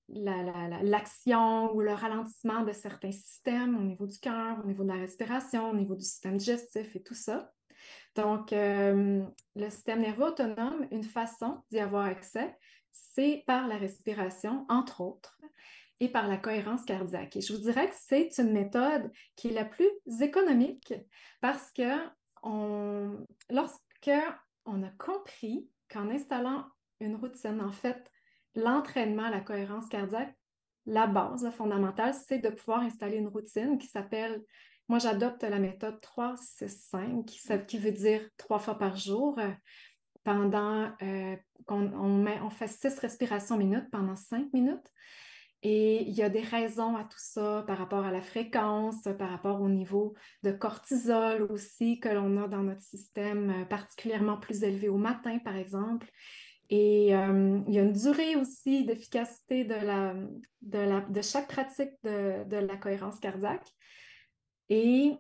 l'action 0.08 1.74
ou 1.74 1.82
le 1.82 1.94
ralentissement 1.94 2.64
de 2.64 2.72
certains 2.72 3.12
systèmes 3.12 3.78
au 3.78 3.82
niveau 3.82 4.06
du 4.06 4.20
cœur, 4.20 4.60
au 4.64 4.68
niveau 4.68 4.84
de 4.84 4.90
la 4.90 4.96
respiration, 4.96 5.70
au 5.70 5.76
niveau 5.76 5.96
du 5.96 6.04
système 6.04 6.38
digestif 6.38 6.96
et 6.96 7.04
tout 7.04 7.16
ça. 7.16 7.52
Donc, 8.16 8.52
euh, 8.54 9.24
le 9.56 9.70
système 9.70 10.02
nerveux 10.02 10.26
autonome, 10.26 10.88
une 10.92 11.04
façon 11.04 11.62
d'y 11.72 11.80
avoir 11.80 12.06
accès, 12.06 12.58
c'est 12.92 13.44
par 13.48 13.68
la 13.68 13.78
respiration, 13.78 14.66
entre 14.68 15.02
autres 15.02 15.40
et 16.00 16.10
par 16.10 16.28
la 16.28 16.38
cohérence 16.38 16.84
cardiaque. 16.86 17.36
Et 17.36 17.42
je 17.42 17.54
vous 17.54 17.60
dirais 17.60 17.90
que 17.90 17.96
c'est 17.98 18.30
une 18.38 18.52
méthode 18.52 19.12
qui 19.36 19.50
est 19.50 19.54
la 19.54 19.66
plus 19.66 19.90
économique 20.22 20.94
parce 21.42 21.72
que 21.72 22.08
on, 22.44 23.26
lorsque 23.50 24.08
a 24.08 24.90
compris 24.98 25.68
qu'en 25.92 26.10
installant 26.10 26.66
une 27.00 27.16
routine, 27.16 27.62
en 27.62 27.72
fait, 27.72 28.12
l'entraînement 28.56 29.24
à 29.24 29.32
la 29.32 29.42
cohérence 29.42 29.88
cardiaque, 29.88 30.36
la 30.86 31.08
base 31.08 31.50
fondamentale, 31.52 32.14
c'est 32.14 32.40
de 32.40 32.50
pouvoir 32.50 32.82
installer 32.82 33.18
une 33.18 33.28
routine 33.28 33.78
qui 33.78 33.88
s'appelle, 33.88 34.42
moi 34.88 35.00
j'adopte 35.00 35.44
la 35.44 35.60
méthode 35.60 36.00
3-6-5, 36.02 37.26
qui, 37.26 37.40
qui 37.68 37.78
veut 37.78 37.92
dire 37.92 38.22
trois 38.38 38.60
fois 38.60 38.78
par 38.78 38.96
jour. 38.96 39.38
Euh, 39.40 39.52
pendant 40.24 40.92
euh, 41.02 41.36
qu'on 41.66 41.92
on, 41.94 42.26
on 42.28 42.50
fait 42.50 42.68
six 42.68 43.00
respirations 43.00 43.58
minutes 43.58 43.90
pendant 43.92 44.16
cinq 44.16 44.52
minutes. 44.54 44.92
Et 45.62 46.04
il 46.04 46.14
y 46.14 46.24
a 46.24 46.30
des 46.30 46.42
raisons 46.42 46.96
à 46.96 47.04
tout 47.04 47.18
ça 47.18 47.66
par 47.68 47.78
rapport 47.78 48.06
à 48.06 48.12
la 48.12 48.22
fréquence, 48.22 49.08
par 49.18 49.30
rapport 49.30 49.62
au 49.62 49.68
niveau 49.68 50.14
de 50.44 50.52
cortisol 50.52 51.44
aussi 51.44 52.00
que 52.00 52.08
l'on 52.08 52.42
a 52.42 52.48
dans 52.48 52.64
notre 52.64 52.82
système, 52.82 53.50
euh, 53.50 53.66
particulièrement 53.66 54.38
plus 54.38 54.64
élevé 54.64 54.88
au 54.88 54.98
matin, 54.98 55.38
par 55.40 55.58
exemple. 55.58 56.10
Et 56.70 57.14
euh, 57.16 57.60
il 57.68 57.74
y 57.74 57.80
a 57.80 57.82
une 57.82 57.92
durée 57.92 58.36
aussi 58.36 58.86
d'efficacité 58.86 59.66
de, 59.66 59.74
la, 59.74 60.14
de, 60.62 60.78
la, 60.78 61.02
de 61.02 61.22
chaque 61.22 61.50
pratique 61.50 61.92
de, 62.04 62.46
de, 62.46 62.58
la 62.58 62.78
cohérence 62.78 63.20
cardiaque. 63.20 63.68
Et 64.70 65.14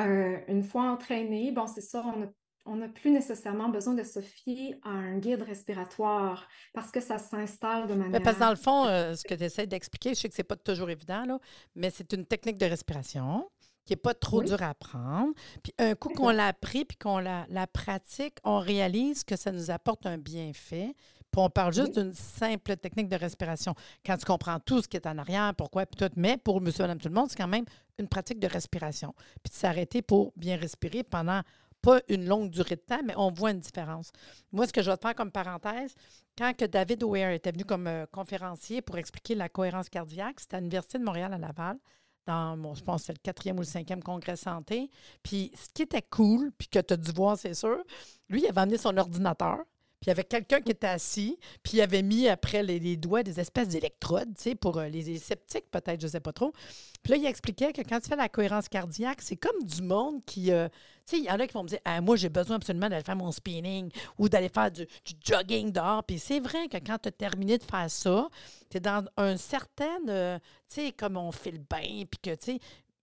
euh, 0.00 0.38
une 0.48 0.64
fois 0.64 0.90
entraîné, 0.90 1.52
bon, 1.52 1.66
c'est 1.66 1.82
ça, 1.82 2.02
on 2.04 2.32
n'a 2.66 2.88
plus 2.88 3.10
nécessairement 3.10 3.68
besoin 3.68 3.94
de 3.94 4.02
se 4.02 4.20
fier 4.20 4.78
à 4.82 4.90
un 4.90 5.18
guide 5.18 5.42
respiratoire 5.42 6.48
parce 6.72 6.90
que 6.90 7.00
ça 7.00 7.18
s'installe 7.18 7.86
de 7.88 7.94
manière. 7.94 8.22
parce 8.22 8.36
que 8.36 8.40
dans 8.40 8.50
le 8.50 8.56
fond, 8.56 8.86
euh, 8.86 9.14
ce 9.14 9.24
que 9.24 9.34
tu 9.34 9.44
essaies 9.44 9.66
d'expliquer, 9.66 10.10
je 10.10 10.20
sais 10.20 10.28
que 10.28 10.34
ce 10.34 10.40
n'est 10.40 10.46
pas 10.46 10.56
toujours 10.56 10.90
évident, 10.90 11.24
là, 11.24 11.38
mais 11.74 11.90
c'est 11.90 12.12
une 12.12 12.24
technique 12.24 12.58
de 12.58 12.66
respiration 12.66 13.48
qui 13.84 13.92
n'est 13.92 13.96
pas 13.96 14.14
trop 14.14 14.42
dure 14.42 14.62
à 14.62 14.70
apprendre. 14.70 15.32
Puis 15.62 15.74
un 15.78 15.94
coup 15.94 16.10
qu'on 16.10 16.30
l'a 16.30 16.46
appris 16.48 16.84
puis 16.84 16.96
qu'on 16.96 17.18
la, 17.18 17.46
la, 17.48 17.66
pratique, 17.66 18.36
on 18.44 18.60
réalise 18.60 19.24
que 19.24 19.36
ça 19.36 19.50
nous 19.50 19.70
apporte 19.70 20.06
un 20.06 20.18
bienfait. 20.18 20.94
Puis 21.32 21.40
on 21.40 21.48
parle 21.48 21.72
juste 21.72 21.98
d'une 21.98 22.12
simple 22.12 22.76
technique 22.76 23.08
de 23.08 23.16
respiration. 23.16 23.74
Quand 24.04 24.18
tu 24.18 24.26
comprends 24.26 24.60
tout 24.60 24.82
ce 24.82 24.88
qui 24.88 24.98
est 24.98 25.06
en 25.06 25.16
arrière, 25.16 25.54
pourquoi, 25.56 25.86
puis 25.86 25.96
tout. 25.96 26.12
Mais 26.14 26.36
pour 26.36 26.60
monsieur, 26.60 26.84
madame, 26.84 26.98
tout 26.98 27.08
le 27.08 27.14
monde, 27.14 27.30
c'est 27.30 27.38
quand 27.38 27.48
même 27.48 27.64
une 27.98 28.06
pratique 28.06 28.38
de 28.38 28.46
respiration. 28.46 29.14
Puis 29.42 29.50
de 29.50 29.54
s'arrêter 29.54 30.02
pour 30.02 30.32
bien 30.36 30.56
respirer 30.56 31.02
pendant 31.02 31.40
pas 31.82 32.00
une 32.08 32.26
longue 32.26 32.50
durée 32.50 32.76
de 32.76 32.80
temps, 32.80 33.00
mais 33.04 33.14
on 33.16 33.30
voit 33.30 33.50
une 33.50 33.60
différence. 33.60 34.12
Moi, 34.52 34.66
ce 34.66 34.72
que 34.72 34.82
je 34.82 34.90
vais 34.90 34.96
te 34.96 35.02
faire 35.02 35.14
comme 35.14 35.32
parenthèse, 35.32 35.94
quand 36.38 36.56
que 36.56 36.64
David 36.64 37.02
O'Hare 37.02 37.32
était 37.32 37.52
venu 37.52 37.64
comme 37.64 37.86
euh, 37.86 38.06
conférencier 38.10 38.80
pour 38.80 38.96
expliquer 38.98 39.34
la 39.34 39.48
cohérence 39.48 39.88
cardiaque, 39.88 40.40
c'était 40.40 40.56
à 40.56 40.60
l'Université 40.60 40.98
de 40.98 41.04
Montréal 41.04 41.34
à 41.34 41.38
Laval 41.38 41.78
dans, 42.26 42.56
mon, 42.56 42.74
je 42.74 42.84
pense, 42.84 43.04
c'est 43.04 43.12
le 43.12 43.18
quatrième 43.18 43.56
ou 43.56 43.62
le 43.62 43.66
cinquième 43.66 44.02
congrès 44.02 44.36
santé. 44.36 44.90
Puis 45.22 45.50
ce 45.54 45.68
qui 45.74 45.82
était 45.82 46.02
cool, 46.02 46.52
puis 46.56 46.68
que 46.68 46.78
tu 46.78 46.94
as 46.94 46.96
dû 46.96 47.10
voir, 47.12 47.36
c'est 47.36 47.54
sûr, 47.54 47.82
lui, 48.28 48.42
il 48.42 48.46
avait 48.46 48.60
amené 48.60 48.78
son 48.78 48.96
ordinateur. 48.96 49.58
Puis 50.02 50.08
il 50.08 50.10
y 50.10 50.10
avait 50.10 50.24
quelqu'un 50.24 50.60
qui 50.60 50.72
était 50.72 50.88
assis, 50.88 51.38
puis 51.62 51.74
il 51.74 51.80
avait 51.80 52.02
mis 52.02 52.28
après 52.28 52.64
les, 52.64 52.96
doigts 52.96 53.22
des 53.22 53.38
espèces 53.38 53.68
d'électrodes, 53.68 54.34
tu 54.34 54.42
sais, 54.42 54.54
pour 54.56 54.78
euh, 54.78 54.88
les 54.88 55.16
sceptiques, 55.16 55.70
peut-être, 55.70 56.00
je 56.00 56.06
ne 56.06 56.10
sais 56.10 56.20
pas 56.20 56.32
trop. 56.32 56.52
Puis 57.04 57.12
là, 57.12 57.16
il 57.18 57.24
expliquait 57.24 57.72
que 57.72 57.82
quand 57.82 58.00
tu 58.00 58.08
fais 58.08 58.16
la 58.16 58.28
cohérence 58.28 58.68
cardiaque, 58.68 59.22
c'est 59.22 59.36
comme 59.36 59.62
du 59.62 59.80
monde 59.80 60.24
qui. 60.24 60.50
Euh, 60.50 60.68
tu 61.06 61.16
sais, 61.16 61.18
il 61.18 61.24
y 61.24 61.30
en 61.30 61.38
a 61.38 61.46
qui 61.46 61.54
vont 61.54 61.62
me 61.62 61.68
dire 61.68 61.78
ah, 61.84 62.00
Moi, 62.00 62.16
j'ai 62.16 62.30
besoin 62.30 62.56
absolument 62.56 62.88
d'aller 62.88 63.04
faire 63.04 63.14
mon 63.14 63.30
spinning 63.30 63.92
ou 64.18 64.28
d'aller 64.28 64.48
faire 64.48 64.72
du, 64.72 64.88
jogging 65.24 65.70
dehors. 65.70 66.02
Puis 66.02 66.18
c'est 66.18 66.40
vrai 66.40 66.66
que 66.66 66.78
quand 66.78 66.98
tu 66.98 67.08
as 67.08 67.12
terminé 67.12 67.58
de 67.58 67.62
faire 67.62 67.88
ça, 67.88 68.28
tu 68.70 68.78
es 68.78 68.80
dans 68.80 69.04
un 69.16 69.36
certain. 69.36 69.98
Euh, 70.08 70.36
tu 70.68 70.82
sais, 70.82 70.92
comme 70.92 71.16
on 71.16 71.30
fait 71.30 71.52
le 71.52 71.58
bain, 71.58 72.04
puis 72.10 72.18
que, 72.20 72.34
tu 72.34 72.54
sais. 72.54 72.58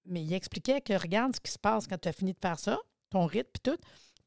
Mais 0.05 0.21
il 0.21 0.33
expliquait 0.33 0.81
que 0.81 0.93
regarde 0.93 1.33
ce 1.33 1.39
qui 1.39 1.51
se 1.51 1.59
passe 1.59 1.87
quand 1.87 1.97
tu 1.97 2.09
as 2.09 2.13
fini 2.13 2.33
de 2.33 2.39
faire 2.41 2.59
ça, 2.59 2.77
ton 3.09 3.25
rythme, 3.25 3.49
puis 3.53 3.71
tout. 3.71 3.79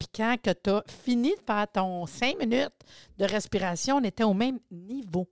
Puis 0.03 0.09
quand 0.15 0.37
tu 0.41 0.69
as 0.69 0.83
fini 0.87 1.31
de 1.31 1.41
faire 1.45 1.67
ton 1.71 2.05
cinq 2.05 2.37
minutes 2.37 2.73
de 3.17 3.25
respiration, 3.25 3.97
on 3.97 4.03
était 4.03 4.23
au 4.23 4.33
même 4.33 4.59
niveau. 4.69 5.29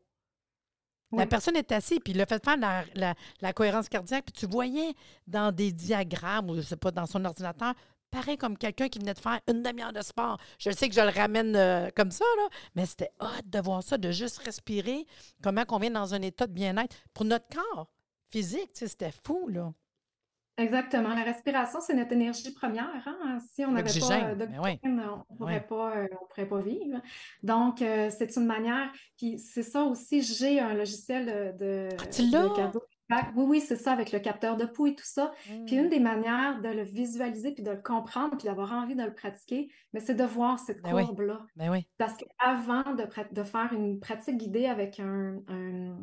La 1.12 1.26
personne 1.26 1.58
est 1.58 1.74
assise, 1.74 2.00
puis 2.00 2.20
a 2.22 2.26
fait 2.26 2.42
faire 2.42 2.56
la, 2.96 3.54
cohérence 3.54 3.90
cardiaque, 3.90 4.26
puis 4.26 4.34
tu 4.34 4.46
voyais 4.46 4.94
dans 5.28 5.52
des 5.52 5.74
diagrammes, 5.74 6.50
ou 6.50 6.54
je 6.54 6.60
ne 6.60 6.66
sais 6.66 6.78
pas, 6.78 6.92
dans 6.92 7.06
son 7.06 7.26
ordinateur, 7.26 7.74
pareil 8.12 8.38
comme 8.38 8.58
quelqu'un 8.58 8.88
qui 8.88 9.00
venait 9.00 9.14
de 9.14 9.20
faire 9.20 9.42
une 9.50 9.62
demi-heure 9.62 9.92
de 9.92 10.02
sport. 10.02 10.38
Je 10.58 10.72
sais 10.72 10.88
que 10.88 10.96
je 10.96 11.02
le 11.02 11.10
ramène 11.10 11.54
euh, 11.58 11.90
comme 11.94 12.12
ça, 12.12 12.24
là, 12.38 12.48
mais 12.76 12.86
c'était 12.86 13.12
hâte 13.20 13.50
de 13.50 13.60
voir 13.60 13.84
ça, 13.84 13.98
de 13.98 14.10
juste 14.12 14.38
respirer, 14.38 15.06
comment 15.44 15.66
on 15.70 15.80
vient 15.80 15.92
dans 15.92 16.14
un 16.14 16.22
état 16.22 16.48
de 16.48 16.54
bien-être. 16.54 16.96
Pour 17.14 17.26
notre 17.26 17.48
corps 17.50 17.90
physique, 18.30 18.72
c'était 18.74 19.12
fou, 19.12 19.50
là. 19.50 19.74
Exactement. 20.62 21.10
La 21.10 21.24
respiration, 21.24 21.80
c'est 21.82 21.94
notre 21.94 22.14
énergie 22.14 22.54
première. 22.54 23.04
Hein. 23.06 23.40
Si 23.54 23.66
on 23.66 23.72
n'avait 23.72 23.84
pas 23.84 24.36
d'oxygène, 24.36 24.82
on 24.84 25.34
ne 25.34 25.38
pourrait, 25.38 25.66
pas, 25.66 25.96
euh, 25.96 26.08
pourrait 26.30 26.48
pas 26.48 26.62
vivre. 26.62 27.02
Donc, 27.44 27.82
euh, 27.82 28.10
c'est 28.10 28.36
une 28.36 28.46
manière. 28.46 28.92
Puis, 29.18 29.40
c'est 29.40 29.64
ça 29.64 29.84
aussi, 29.84 30.22
j'ai 30.22 30.60
un 30.60 30.74
logiciel 30.74 31.56
de, 31.58 31.90
ah, 33.10 33.32
Oui, 33.36 33.44
oui, 33.48 33.62
c'est 33.62 33.76
ça, 33.76 33.92
avec 33.92 34.12
le 34.12 34.20
capteur 34.20 34.56
de 34.58 34.66
pouls 34.66 34.88
et 34.88 34.96
tout 34.96 35.06
ça. 35.06 35.34
Puis, 35.66 35.76
une 35.76 35.88
mmh. 35.88 35.90
des 35.90 36.00
manières 36.00 36.62
de 36.62 36.70
le 36.70 36.84
visualiser, 36.84 37.52
puis 37.52 37.64
de 37.64 37.72
le 37.72 37.82
comprendre, 37.82 38.38
puis 38.38 38.46
d'avoir 38.46 38.72
envie 38.72 38.96
de 38.96 39.04
le 39.04 39.14
pratiquer, 39.14 39.70
mais 39.94 40.00
c'est 40.00 40.16
de 40.16 40.24
voir 40.24 40.60
cette 40.60 40.82
ben 40.82 41.06
courbe-là. 41.06 41.42
Ben 41.56 41.72
oui. 41.72 41.88
Parce 41.98 42.16
qu'avant 42.18 42.94
de, 42.94 43.06
de, 43.32 43.44
faire 43.44 43.74
une 43.74 44.00
pratique 44.00 44.38
guidée 44.38 44.68
avec 44.68 45.00
un, 45.00 45.40
un 45.48 45.98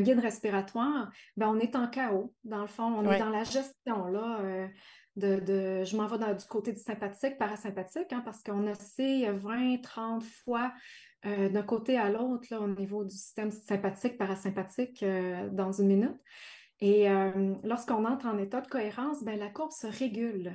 guide 0.00 0.20
respiratoire, 0.20 1.10
ben 1.36 1.48
on 1.48 1.58
est 1.58 1.76
en 1.76 1.88
chaos. 1.88 2.34
Dans 2.44 2.62
le 2.62 2.66
fond, 2.66 2.84
on 2.84 3.10
est 3.10 3.18
dans 3.18 3.30
la 3.30 3.44
gestion 3.44 4.06
là, 4.06 4.40
euh, 4.40 4.68
de, 5.16 5.84
Je 5.84 5.96
m'en 5.96 6.06
vais 6.06 6.34
du 6.34 6.44
côté 6.46 6.72
du 6.72 6.80
sympathique, 6.80 7.38
parasympathique, 7.38 8.12
hein, 8.12 8.22
parce 8.24 8.42
qu'on 8.42 8.66
a 8.66 8.74
ces 8.74 9.30
20, 9.30 9.82
30 9.82 10.24
fois 10.24 10.72
euh, 11.26 11.48
d'un 11.48 11.62
côté 11.62 11.98
à 11.98 12.08
l'autre 12.08 12.56
au 12.56 12.68
niveau 12.68 13.04
du 13.04 13.14
système 13.14 13.50
sympathique, 13.50 14.16
parasympathique 14.18 15.02
euh, 15.02 15.48
dans 15.50 15.72
une 15.72 15.88
minute. 15.88 16.16
Et 16.80 17.06
lorsqu'on 17.62 18.04
entre 18.06 18.26
en 18.26 18.36
état 18.38 18.60
de 18.60 18.66
cohérence, 18.66 19.22
ben, 19.22 19.38
la 19.38 19.50
courbe 19.50 19.70
se 19.70 19.86
régule. 19.86 20.48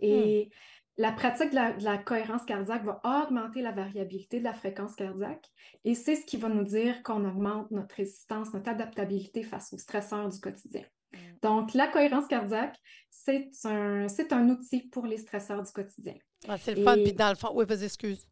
Hmm. 0.00 0.04
Et 0.06 0.50
la 0.96 1.12
pratique 1.12 1.50
de 1.50 1.84
la, 1.84 1.98
cohérence 1.98 2.44
cardiaque 2.44 2.84
va 2.84 3.00
augmenter 3.04 3.62
la 3.62 3.72
variabilité 3.72 4.38
de 4.38 4.44
la 4.44 4.54
fréquence 4.54 4.94
cardiaque 4.94 5.50
et 5.84 5.94
c'est 5.94 6.16
ce 6.16 6.24
qui 6.24 6.36
va 6.36 6.48
nous 6.48 6.64
dire 6.64 7.02
qu'on 7.02 7.24
augmente 7.24 7.70
notre 7.70 7.96
résistance, 7.96 8.52
notre 8.52 8.70
adaptabilité 8.70 9.42
face 9.42 9.72
aux 9.72 9.78
stresseurs 9.78 10.28
du 10.28 10.38
quotidien. 10.38 10.84
Mm. 11.12 11.16
Donc, 11.42 11.74
la 11.74 11.88
cohérence 11.88 12.26
cardiaque, 12.28 12.76
c'est 13.10 13.50
un, 13.64 14.06
un 14.30 14.48
outil 14.50 14.88
pour 14.88 15.06
les 15.06 15.18
stresseurs 15.18 15.62
du 15.62 15.72
quotidien. 15.72 16.14
Ah, 16.48 16.58
c'est 16.58 16.74
le 16.74 16.84
fun. 16.84 16.94
Puis 16.94 17.12
dans 17.12 17.30
le 17.30 17.36
fond, 17.36 17.50
oui, 17.54 17.64
vas-y, 17.66 17.84
excuse. 17.84 18.28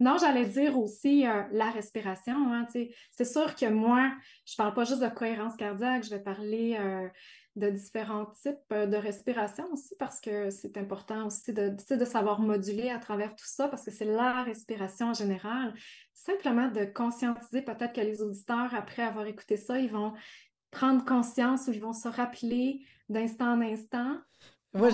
Non, 0.00 0.16
j'allais 0.18 0.46
dire 0.46 0.78
aussi 0.78 1.26
euh, 1.26 1.44
la 1.52 1.70
respiration. 1.70 2.52
Hein, 2.52 2.66
c'est 3.10 3.24
sûr 3.24 3.54
que 3.54 3.66
moi, 3.66 4.12
je 4.44 4.54
ne 4.54 4.56
parle 4.56 4.74
pas 4.74 4.84
juste 4.84 5.00
de 5.00 5.08
cohérence 5.08 5.56
cardiaque, 5.56 6.04
je 6.04 6.10
vais 6.10 6.22
parler 6.22 6.76
euh, 6.78 7.08
de 7.56 7.70
différents 7.70 8.26
types 8.26 8.58
euh, 8.72 8.86
de 8.86 8.96
respiration 8.96 9.64
aussi 9.72 9.94
parce 9.98 10.20
que 10.20 10.50
c'est 10.50 10.76
important 10.76 11.26
aussi 11.26 11.52
de, 11.52 11.68
de 11.88 12.04
savoir 12.04 12.40
moduler 12.40 12.90
à 12.90 12.98
travers 12.98 13.30
tout 13.36 13.46
ça 13.46 13.68
parce 13.68 13.84
que 13.84 13.90
c'est 13.90 14.04
la 14.04 14.42
respiration 14.42 15.08
en 15.08 15.14
général. 15.14 15.72
Simplement 16.14 16.68
de 16.68 16.84
conscientiser 16.84 17.62
peut-être 17.62 17.92
que 17.92 18.00
les 18.00 18.22
auditeurs, 18.22 18.74
après 18.74 19.02
avoir 19.02 19.26
écouté 19.26 19.56
ça, 19.56 19.78
ils 19.78 19.90
vont 19.90 20.14
prendre 20.70 21.04
conscience 21.04 21.68
ou 21.68 21.72
ils 21.72 21.80
vont 21.80 21.92
se 21.92 22.08
rappeler 22.08 22.84
d'instant 23.08 23.52
en 23.52 23.60
instant. 23.60 24.16
Moi, 24.72 24.90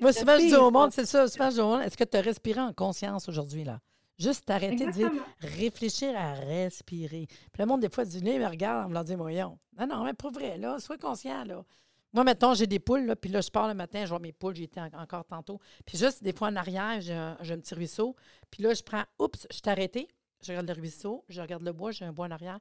ben, 0.00 0.12
souvent, 0.12 0.36
je 0.36 0.48
dis 0.48 0.56
au 0.56 0.70
monde, 0.72 0.90
c'est 0.90 1.06
ça, 1.06 1.28
souvent, 1.28 1.50
je 1.50 1.54
dis 1.54 1.60
au 1.60 1.68
monde, 1.68 1.82
est-ce 1.82 1.96
que 1.96 2.02
tu 2.02 2.16
as 2.16 2.20
respiré 2.20 2.60
en 2.60 2.72
conscience 2.72 3.28
aujourd'hui, 3.28 3.62
là? 3.62 3.78
Juste 4.18 4.46
t'arrêter 4.46 4.86
de 4.86 4.90
dire, 4.90 5.10
réfléchir 5.38 6.12
à 6.16 6.34
respirer. 6.34 7.26
Puis 7.28 7.60
le 7.60 7.66
monde, 7.66 7.80
des 7.80 7.88
fois, 7.88 8.04
dit, 8.04 8.18
il 8.18 8.40
me 8.40 8.46
regarde, 8.46 8.86
on 8.86 8.88
me 8.88 8.94
leur 8.94 9.04
dit, 9.04 9.14
voyons. 9.14 9.58
Non, 9.78 9.86
non, 9.86 10.04
mais 10.04 10.12
pour 10.12 10.32
vrai, 10.32 10.58
là, 10.58 10.78
sois 10.80 10.98
conscient, 10.98 11.44
là. 11.44 11.64
Moi, 12.12 12.24
mettons, 12.24 12.52
j'ai 12.52 12.66
des 12.66 12.78
poules, 12.78 13.06
là, 13.06 13.16
puis 13.16 13.30
là, 13.30 13.40
je 13.40 13.50
pars 13.50 13.66
le 13.68 13.74
matin, 13.74 14.04
je 14.04 14.10
vois 14.10 14.18
mes 14.18 14.32
poules, 14.32 14.54
j'y 14.54 14.64
étais 14.64 14.80
encore 14.80 15.24
tantôt. 15.24 15.58
Puis 15.86 15.96
juste, 15.96 16.22
des 16.22 16.32
fois, 16.32 16.48
en 16.48 16.56
arrière, 16.56 17.00
j'ai 17.00 17.14
un, 17.14 17.36
petit 17.36 17.74
ruisseau. 17.74 18.14
Puis 18.50 18.62
là, 18.62 18.74
je 18.74 18.82
prends, 18.82 19.04
oups, 19.18 19.46
je 19.50 19.56
suis 19.56 19.70
arrêtée, 19.70 20.08
je 20.42 20.48
regarde 20.52 20.68
le 20.68 20.74
ruisseau, 20.74 21.24
je 21.28 21.40
regarde 21.40 21.62
le 21.62 21.72
bois, 21.72 21.90
j'ai 21.90 22.04
un 22.04 22.12
bois 22.12 22.26
en 22.26 22.30
arrière. 22.30 22.58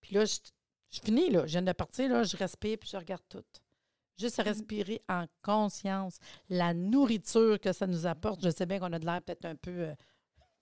Puis 0.00 0.14
là, 0.14 0.24
je, 0.24 0.36
finis, 1.00 1.30
là, 1.30 1.46
je 1.46 1.52
viens 1.52 1.62
de 1.62 1.72
partir, 1.72 2.10
là, 2.10 2.22
je 2.22 2.36
respire, 2.36 2.78
puis 2.78 2.90
je 2.92 2.96
regarde 2.96 3.22
tout. 3.28 3.42
Juste 4.18 4.38
à 4.38 4.44
mm. 4.44 4.48
respirer 4.48 5.02
en 5.08 5.24
conscience. 5.42 6.18
La 6.48 6.72
nourriture 6.72 7.58
que 7.58 7.72
ça 7.72 7.88
nous 7.88 8.06
apporte, 8.06 8.44
je 8.44 8.50
sais 8.50 8.66
bien 8.66 8.78
qu'on 8.78 8.92
a 8.92 8.98
de 9.00 9.06
l'air 9.06 9.20
peut-être 9.22 9.46
un 9.46 9.56
peu 9.56 9.70
euh, 9.70 9.94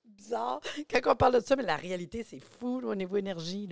bizarre 0.04 0.61
quand 0.90 1.00
on 1.12 1.16
parle 1.16 1.35
de 1.35 1.40
ça, 1.40 1.56
mais 1.56 1.62
la 1.62 1.76
réalité, 1.76 2.23
c'est 2.23 2.40
fou 2.40 2.80
au 2.82 2.94
niveau 2.94 3.16
énergie. 3.16 3.68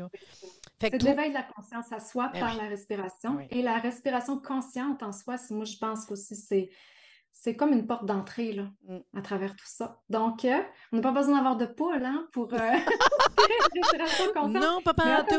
C'est 0.81 1.03
l'éveil 1.03 1.31
de 1.31 1.35
la 1.35 1.43
conscience 1.43 1.93
à 1.93 2.01
soi 2.01 2.31
ben 2.33 2.41
par 2.41 2.57
la 2.57 2.69
respiration. 2.69 3.41
Et 3.51 3.63
la 3.63 3.79
respiration 3.79 4.39
consciente 4.39 5.03
en 5.03 5.13
soi, 5.13 5.37
moi, 5.51 5.65
je 5.65 5.77
pense 5.77 6.11
aussi, 6.11 6.37
c'est 6.37 6.71
c'est 7.41 7.55
comme 7.55 7.73
une 7.73 7.87
porte 7.87 8.05
d'entrée 8.05 8.53
là, 8.53 8.71
mm. 8.89 8.99
à 9.17 9.23
travers 9.23 9.55
tout 9.55 9.67
ça. 9.67 10.03
Donc, 10.09 10.45
euh, 10.45 10.61
on 10.93 10.97
n'a 10.97 11.03
pas 11.03 11.13
besoin 11.13 11.37
d'avoir 11.37 11.57
de 11.57 11.67
poule 11.67 12.05
hein, 12.05 12.29
pour 12.33 12.53
euh, 12.53 12.59
respiration 13.75 14.33
consciente. 14.33 14.63
Non, 14.63 14.81
pas 14.83 14.95
pas 14.95 15.25
tout. 15.25 15.37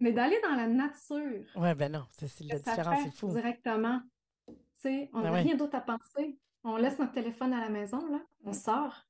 Mais 0.00 0.12
d'aller 0.12 0.38
dans 0.42 0.54
la 0.54 0.66
nature. 0.66 1.46
Oui, 1.54 1.74
ben 1.74 1.92
non, 1.92 2.06
c'est 2.10 2.44
la 2.44 2.58
différence, 2.58 2.98
c'est 3.04 3.14
fou. 3.14 3.28
Directement. 3.28 4.00
Tu 4.46 4.54
sais, 4.74 5.10
on 5.14 5.20
n'a 5.20 5.30
ben 5.30 5.42
rien 5.42 5.54
d'autre 5.54 5.76
à 5.76 5.80
penser. 5.80 6.38
On 6.64 6.76
laisse 6.76 6.98
notre 6.98 7.12
téléphone 7.12 7.52
à 7.52 7.60
la 7.60 7.68
maison, 7.68 8.04
là, 8.10 8.20
on 8.44 8.50
mm. 8.50 8.54
sort, 8.54 9.06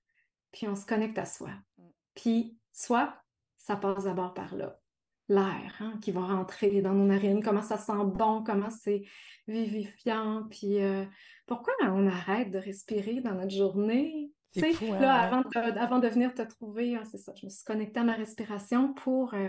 puis 0.53 0.69
on 0.69 0.77
se 0.77 0.87
connecte 0.87 1.19
à 1.19 1.25
soi. 1.25 1.51
Mm. 1.79 1.83
Puis, 2.15 2.59
soit, 2.73 3.15
ça 3.57 3.77
passe 3.77 4.05
d'abord 4.05 4.35
par 4.35 4.55
là. 4.55 4.79
L'air 5.29 5.75
hein, 5.81 5.95
qui 6.01 6.13
va 6.13 6.21
rentrer 6.21 6.83
dans 6.83 6.93
nos 6.93 7.05
narines, 7.05 7.43
comment 7.43 7.63
ça 7.63 7.79
sent 7.79 8.05
bon, 8.05 8.45
comment 8.45 8.71
c'est 8.71 9.03
vivifiant, 9.49 10.45
puis 10.51 10.83
euh, 10.83 11.05
pourquoi 11.47 11.73
on 11.83 12.07
arrête 12.07 12.51
de 12.51 12.59
respirer 12.59 13.21
dans 13.21 13.35
notre 13.35 13.51
journée? 13.51 14.31
Fou, 14.55 14.93
hein, 14.93 15.01
là, 15.01 15.15
avant, 15.15 15.41
de, 15.41 15.79
avant, 15.79 15.99
de, 15.99 16.09
venir 16.09 16.33
te 16.33 16.43
trouver, 16.43 16.95
hein, 16.95 17.03
c'est 17.11 17.19
ça, 17.19 17.33
je 17.39 17.45
me 17.45 17.51
suis 17.51 17.65
connectée 17.65 18.01
à 18.01 18.05
ma 18.05 18.15
respiration 18.15 18.95
pour 18.95 19.35
euh, 19.35 19.49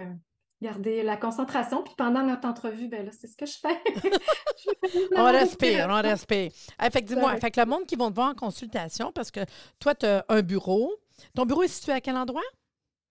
garder 0.62 1.04
la 1.04 1.18
concentration. 1.18 1.84
Puis 1.84 1.94
pendant 1.98 2.24
notre 2.24 2.48
entrevue, 2.48 2.88
ben 2.88 3.06
là, 3.06 3.12
c'est 3.12 3.28
ce 3.28 3.38
que 3.38 3.46
je 3.46 3.58
fais. 3.58 3.80
on 5.16 5.26
respire, 5.26 5.88
on 5.90 6.02
respire. 6.02 6.52
fait 6.52 7.02
que 7.02 7.06
dis-moi, 7.06 7.38
fait 7.38 7.52
que 7.52 7.60
le 7.60 7.66
monde 7.66 7.86
qui 7.86 7.96
vont 7.96 8.10
te 8.10 8.16
voir 8.16 8.30
en 8.30 8.36
consultation, 8.36 9.12
parce 9.12 9.32
que 9.32 9.42
toi, 9.80 9.96
tu 9.96 10.06
as 10.06 10.26
un 10.30 10.42
bureau. 10.42 10.94
Ton 11.34 11.46
bureau 11.46 11.64
est 11.64 11.68
situé 11.68 11.94
à 11.94 12.02
quel 12.02 12.16
endroit? 12.16 12.44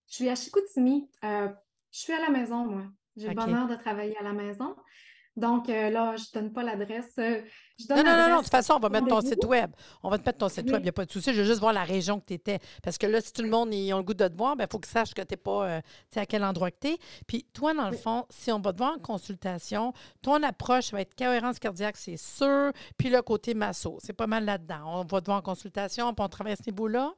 Je 0.09 0.17
suis 0.17 0.29
à 0.29 0.37
Chicoutimi. 0.37 1.09
Euh, 1.25 1.49
je 1.97 2.03
suis 2.03 2.13
à 2.13 2.21
la 2.21 2.29
maison, 2.29 2.67
moi. 2.67 2.83
J'ai 3.17 3.29
le 3.29 3.35
bonheur 3.35 3.67
de 3.67 3.75
travailler 3.77 4.17
à 4.19 4.23
la 4.23 4.35
maison. 4.35 4.77
Donc 5.37 5.69
euh, 5.69 5.91
là, 5.91 6.17
je 6.17 6.25
ne 6.35 6.41
donne 6.43 6.53
pas 6.53 6.63
l'adresse. 6.63 7.13
euh, 7.19 7.43
Non, 7.91 7.97
non, 7.97 8.05
non, 8.05 8.29
non, 8.31 8.37
de 8.39 8.43
toute 8.43 8.51
façon, 8.51 8.75
on 8.75 8.79
va 8.79 8.89
mettre 8.89 9.07
ton 9.09 9.21
site 9.21 9.45
web. 9.45 9.71
On 10.03 10.09
va 10.09 10.19
te 10.19 10.25
mettre 10.27 10.39
ton 10.39 10.49
site 10.49 10.65
Oui. 10.67 10.73
web, 10.73 10.81
il 10.81 10.85
n'y 10.85 10.89
a 10.91 10.93
pas 10.93 11.05
de 11.05 11.11
souci. 11.11 11.33
Je 11.35 11.41
veux 11.41 11.47
juste 11.47 11.61
voir 11.61 11.73
la 11.75 11.85
région 11.85 12.21
que 12.21 12.27
tu 12.27 12.35
étais. 12.35 12.59
Parce 12.83 12.97
que 12.97 13.07
là, 13.07 13.21
si 13.21 13.33
tout 13.35 13.43
le 13.43 13.51
monde 13.51 13.69
ont 13.69 13.97
le 13.99 14.03
goût 14.03 14.15
de 14.15 14.29
te 14.29 14.37
voir, 14.37 14.57
il 14.59 14.67
faut 14.71 14.79
qu'ils 14.79 14.93
sachent 14.93 15.13
que 15.15 15.21
tu 15.23 15.29
n'es 15.33 15.37
pas, 15.37 15.69
euh, 15.69 15.81
tu 15.83 15.89
sais, 16.15 16.21
à 16.21 16.27
quel 16.27 16.43
endroit 16.45 16.71
que 16.71 16.79
tu 16.81 16.89
es. 16.89 16.99
Puis 17.27 17.45
toi, 17.53 17.75
dans 17.75 17.85
le 17.91 17.97
Oui. 17.97 18.03
fond, 18.03 18.25
si 18.31 18.51
on 18.53 18.61
va 18.61 18.73
te 18.73 18.79
voir 18.79 18.95
en 18.95 18.99
consultation, 18.99 19.93
ton 20.23 20.43
approche 20.43 20.93
va 20.93 21.03
être 21.03 21.15
cohérence 21.15 21.59
cardiaque, 21.59 21.97
c'est 21.99 22.17
sûr. 22.17 22.73
Puis 22.99 23.11
le 23.11 23.21
côté 23.23 23.53
masso, 23.55 23.99
c'est 24.03 24.15
pas 24.15 24.27
mal 24.27 24.45
là-dedans. 24.47 25.01
On 25.01 25.05
va 25.05 25.21
te 25.21 25.27
voir 25.27 25.39
en 25.39 25.43
consultation, 25.43 26.15
puis 26.15 26.25
on 26.25 26.29
travaille 26.29 26.55
à 26.55 26.57
ce 26.57 26.69
niveau-là? 26.71 27.13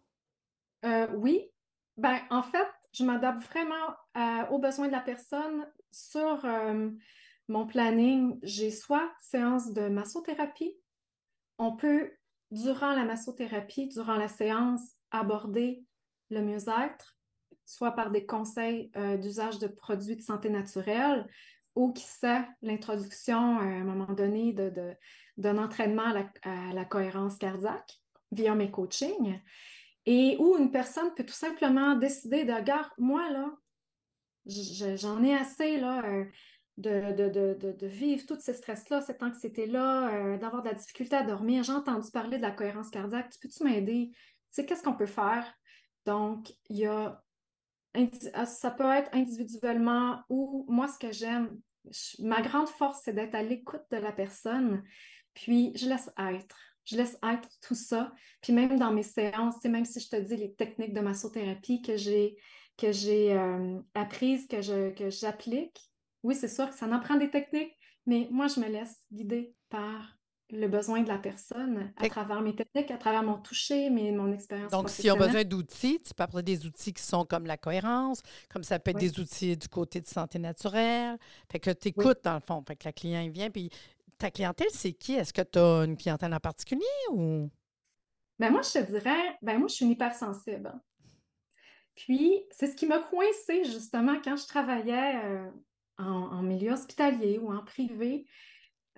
Euh, 0.85 1.07
oui, 1.17 1.51
ben, 1.97 2.19
en 2.31 2.43
fait, 2.43 2.67
je 2.99 3.05
m'adapte 3.05 3.43
vraiment 3.45 3.95
euh, 4.17 4.47
aux 4.51 4.59
besoins 4.59 4.89
de 4.89 4.93
la 4.93 5.01
personne. 5.01 5.67
Sur 5.93 6.45
euh, 6.45 6.91
mon 7.49 7.67
planning, 7.67 8.39
j'ai 8.43 8.71
soit 8.71 9.11
séance 9.21 9.73
de 9.73 9.89
massothérapie. 9.89 10.77
On 11.59 11.77
peut, 11.77 12.11
durant 12.51 12.95
la 12.95 13.05
massothérapie, 13.05 13.89
durant 13.89 14.17
la 14.17 14.29
séance, 14.29 14.81
aborder 15.11 15.85
le 16.31 16.43
mieux-être, 16.43 17.17
soit 17.65 17.93
par 17.93 18.11
des 18.11 18.27
conseils 18.27 18.91
euh, 18.97 19.17
d'usage 19.17 19.59
de 19.59 19.69
produits 19.69 20.17
de 20.17 20.23
santé 20.23 20.51
naturelle 20.51 21.27
ou 21.75 21.93
qui 21.93 22.05
sait 22.05 22.45
l'introduction 22.63 23.59
à 23.59 23.63
un 23.63 23.85
moment 23.85 24.13
donné 24.13 24.53
d'un 25.37 25.59
entraînement 25.59 26.13
à 26.43 26.73
la 26.73 26.85
cohérence 26.85 27.39
cardiaque 27.39 28.01
via 28.33 28.55
mes 28.57 28.71
coachings. 28.71 29.41
Et 30.11 30.39
où 30.39 30.57
une 30.57 30.71
personne 30.71 31.15
peut 31.15 31.27
tout 31.27 31.35
simplement 31.35 31.95
décider 31.95 32.47
de, 32.47 32.53
regarde, 32.55 32.89
moi, 32.97 33.31
là, 33.31 33.55
je- 34.47 34.97
j'en 34.97 35.23
ai 35.23 35.35
assez, 35.35 35.79
là, 35.79 36.03
euh, 36.03 36.25
de, 36.79 37.87
vivre 37.87 38.25
tous 38.25 38.41
ces 38.41 38.55
stress-là, 38.55 39.03
cette 39.03 39.23
anxiété-là, 39.23 40.15
euh, 40.15 40.39
d'avoir 40.39 40.63
de 40.63 40.69
la 40.71 40.75
difficulté 40.75 41.15
à 41.15 41.25
dormir. 41.25 41.63
J'ai 41.63 41.75
entendu 41.75 42.11
parler 42.11 42.39
de 42.39 42.43
la 42.43 42.53
cohérence 42.53 42.89
cardiaque. 42.89 43.29
Tu 43.29 43.39
peux-tu 43.39 43.65
m'aider? 43.65 44.09
Tu 44.11 44.17
sais, 44.51 44.65
qu'est-ce 44.65 44.83
qu'on 44.83 44.97
peut 44.97 45.05
faire? 45.05 45.45
Donc, 46.07 46.55
il 46.71 46.79
y 46.79 46.87
a, 46.87 47.23
ah, 48.33 48.47
ça 48.47 48.71
peut 48.71 48.91
être 48.91 49.11
individuellement 49.15 50.23
ou 50.31 50.65
moi, 50.71 50.89
ce 50.89 50.99
que 50.99 51.13
j'aime, 51.13 51.61
ma 52.21 52.41
grande 52.41 52.71
force, 52.71 53.03
c'est 53.05 53.13
d'être 53.13 53.35
à 53.35 53.43
l'écoute 53.43 53.85
de 53.91 53.99
la 53.99 54.13
personne, 54.13 54.83
puis 55.35 55.73
je 55.77 55.87
laisse 55.87 56.11
être. 56.17 56.68
Je 56.89 56.97
laisse 56.97 57.19
être 57.23 57.49
tout 57.61 57.75
ça. 57.75 58.13
Puis 58.41 58.53
même 58.53 58.79
dans 58.79 58.93
mes 58.93 59.03
séances, 59.03 59.63
même 59.65 59.85
si 59.85 60.01
je 60.01 60.09
te 60.09 60.17
dis 60.17 60.37
les 60.37 60.55
techniques 60.55 60.95
de 60.95 61.01
massothérapie 61.01 61.83
que 61.83 61.97
j'ai 61.97 62.37
que 62.79 62.93
j'ai 62.93 63.33
euh, 63.33 63.81
apprises, 63.95 64.47
que 64.47 64.63
je, 64.63 64.91
que 64.91 65.11
j'applique, 65.11 65.81
oui, 66.23 66.37
c'est 66.37 66.49
sûr 66.49 66.71
que 66.71 66.77
ça 66.77 66.87
en 66.87 67.01
prend 67.01 67.17
des 67.17 67.29
techniques, 67.29 67.73
mais 68.07 68.29
moi, 68.31 68.47
je 68.47 68.61
me 68.61 68.69
laisse 68.69 69.03
guider 69.13 69.53
par 69.69 70.17
le 70.51 70.67
besoin 70.69 71.03
de 71.03 71.09
la 71.09 71.19
personne 71.19 71.93
à 71.97 72.07
travers 72.07 72.41
mes 72.41 72.55
techniques, 72.55 72.91
à 72.91 72.97
travers 72.97 73.23
mon 73.25 73.37
toucher, 73.39 73.91
mes, 73.91 74.13
mon 74.13 74.33
expérience 74.33 74.71
Donc, 74.71 74.89
s'ils 74.89 75.11
ont 75.11 75.17
professionnelle. 75.17 75.45
besoin 75.45 75.45
d'outils, 75.45 76.01
tu 76.03 76.15
peux 76.15 76.23
apporter 76.23 76.45
des 76.57 76.67
outils 76.67 76.95
qui 76.95 77.03
sont 77.03 77.25
comme 77.27 77.47
la 77.47 77.59
cohérence, 77.59 78.23
comme 78.49 78.63
ça 78.63 78.79
peut 78.79 78.93
être 78.93 79.03
Oui. 79.03 79.11
des 79.11 79.21
outils 79.21 79.57
du 79.57 79.69
côté 79.69 80.01
de 80.01 80.07
santé 80.07 80.39
naturelle. 80.39 81.19
Fait 81.51 81.59
que 81.61 81.71
tu 81.71 81.89
écoutes, 81.89 82.25
dans 82.25 82.35
le 82.35 82.41
fond. 82.41 82.63
Fait 82.67 82.77
que 82.77 82.85
la 82.87 82.93
client, 82.93 83.21
il 83.21 83.31
vient. 83.31 83.51
Puis 83.51 83.71
ta 84.19 84.31
clientèle, 84.31 84.69
c'est 84.71 84.93
qui? 84.93 85.15
Est-ce 85.15 85.33
que 85.33 85.43
tu 85.43 85.59
as 85.59 85.85
une 85.85 85.97
clientèle 85.97 86.35
en 86.35 86.41
particulier 86.41 86.85
ou? 87.11 87.51
Ben 88.39 88.51
moi, 88.51 88.63
je 88.63 88.79
te 88.79 88.91
dirais, 88.91 89.37
ben 89.43 89.59
moi, 89.59 89.69
je 89.69 89.75
suis 89.75 89.85
une 89.85 89.93
hypersensible. 89.93 90.73
Puis, 91.97 92.45
c'est 92.53 92.69
ce 92.69 92.77
qui 92.77 92.87
m'a 92.87 93.01
coincé 93.01 93.65
justement 93.65 94.21
quand 94.23 94.37
je 94.37 94.47
travaillais 94.47 95.17
euh, 95.25 95.51
en, 95.99 96.43
milieu 96.43 96.73
hospitalier 96.73 97.39
ou 97.39 97.53
en 97.53 97.65
privé. 97.65 98.27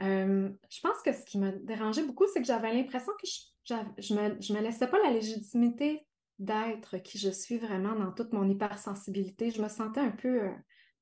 Euh, 0.03 0.51
je 0.69 0.81
pense 0.81 1.01
que 1.03 1.13
ce 1.13 1.25
qui 1.25 1.39
me 1.39 1.53
dérangeait 1.65 2.05
beaucoup, 2.05 2.27
c'est 2.33 2.41
que 2.41 2.47
j'avais 2.47 2.75
l'impression 2.75 3.13
que 3.19 3.27
je, 3.27 3.75
je 3.99 4.15
me, 4.15 4.41
je 4.41 4.53
me 4.53 4.61
laissais 4.61 4.87
pas 4.87 4.99
la 5.03 5.11
légitimité 5.11 6.07
d'être 6.39 6.99
qui 6.99 7.19
je 7.19 7.31
suis 7.31 7.59
vraiment 7.59 7.95
dans 7.95 8.13
toute 8.13 8.33
mon 8.33 8.49
hypersensibilité. 8.49 9.51
Je 9.51 9.63
me 9.63 9.69
sentais 9.69 10.01
un 10.01 10.11
peu 10.11 10.43
euh, 10.43 10.51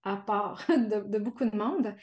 à 0.09 0.17
part 0.17 0.65
de, 0.69 1.19
beaucoup 1.19 1.45
de 1.45 1.57
monde. 1.57 1.95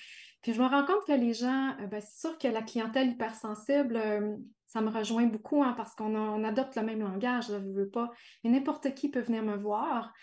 Puis 0.41 0.53
je 0.53 0.61
me 0.61 0.67
rends 0.67 0.85
compte 0.85 1.05
que 1.05 1.13
les 1.13 1.33
gens, 1.33 1.75
euh, 1.79 1.87
ben, 1.87 2.01
c'est 2.01 2.19
sûr 2.19 2.37
que 2.37 2.47
la 2.47 2.61
clientèle 2.61 3.09
hypersensible, 3.09 3.97
euh, 3.97 4.35
ça 4.65 4.81
me 4.81 4.89
rejoint 4.89 5.25
beaucoup 5.25 5.63
hein, 5.63 5.73
parce 5.75 5.95
qu'on 5.95 6.43
adopte 6.43 6.75
le 6.75 6.83
même 6.83 7.01
langage, 7.01 7.47
je 7.47 7.55
ne 7.55 7.73
veux 7.73 7.89
pas. 7.89 8.11
Et 8.43 8.49
n'importe 8.49 8.93
qui 8.93 9.09
peut 9.09 9.21
venir 9.21 9.41
me 9.43 9.57
voir. 9.57 10.13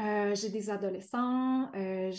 Euh, 0.00 0.34
j'ai 0.34 0.48
des 0.48 0.70
adolescents, 0.70 1.70
c'est 1.72 2.12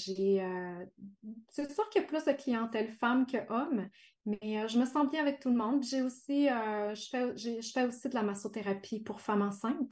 sûr 1.74 1.90
qu'il 1.90 2.02
y 2.02 2.06
a 2.06 2.08
plus 2.08 2.24
de 2.24 2.32
clientèle 2.32 2.90
femme 3.02 3.26
que 3.26 3.36
homme, 3.50 3.90
mais 4.26 4.66
je 4.70 4.80
me 4.80 4.86
sens 4.86 5.12
bien 5.12 5.22
avec 5.22 5.42
tout 5.42 5.50
le 5.50 5.58
monde. 5.58 5.84
J'ai 5.84 6.02
aussi, 6.02 6.48
je 6.48 7.72
fais 7.74 7.84
aussi 7.84 8.08
de 8.08 8.16
la 8.16 8.24
massothérapie 8.24 9.02
pour 9.02 9.20
femmes 9.20 9.42
enceintes. 9.42 9.92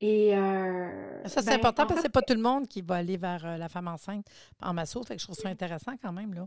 Et 0.00 0.36
euh, 0.36 1.24
Ça, 1.24 1.42
c'est 1.42 1.50
ben, 1.50 1.56
important 1.56 1.86
parce 1.86 1.96
que 1.96 2.02
c'est 2.02 2.12
pas 2.12 2.22
tout 2.22 2.34
le 2.34 2.40
monde 2.40 2.68
qui 2.68 2.82
va 2.82 2.96
aller 2.96 3.16
vers 3.16 3.44
euh, 3.44 3.56
la 3.56 3.68
femme 3.68 3.88
enceinte 3.88 4.26
en 4.60 4.72
masso. 4.72 5.02
Fait 5.02 5.16
que 5.16 5.20
je 5.20 5.26
trouve 5.26 5.36
ça 5.36 5.48
intéressant 5.48 5.96
quand 6.00 6.12
même, 6.12 6.34
là. 6.34 6.46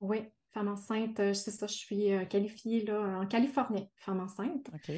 oui, 0.00 0.24
femme 0.52 0.68
enceinte, 0.68 1.18
euh, 1.20 1.34
c'est 1.34 1.50
ça, 1.50 1.66
je 1.66 1.74
suis 1.74 2.10
qualifiée 2.28 2.84
là, 2.84 3.20
en 3.20 3.26
Californie, 3.26 3.88
femme 3.96 4.20
enceinte. 4.20 4.70
OK. 4.72 4.94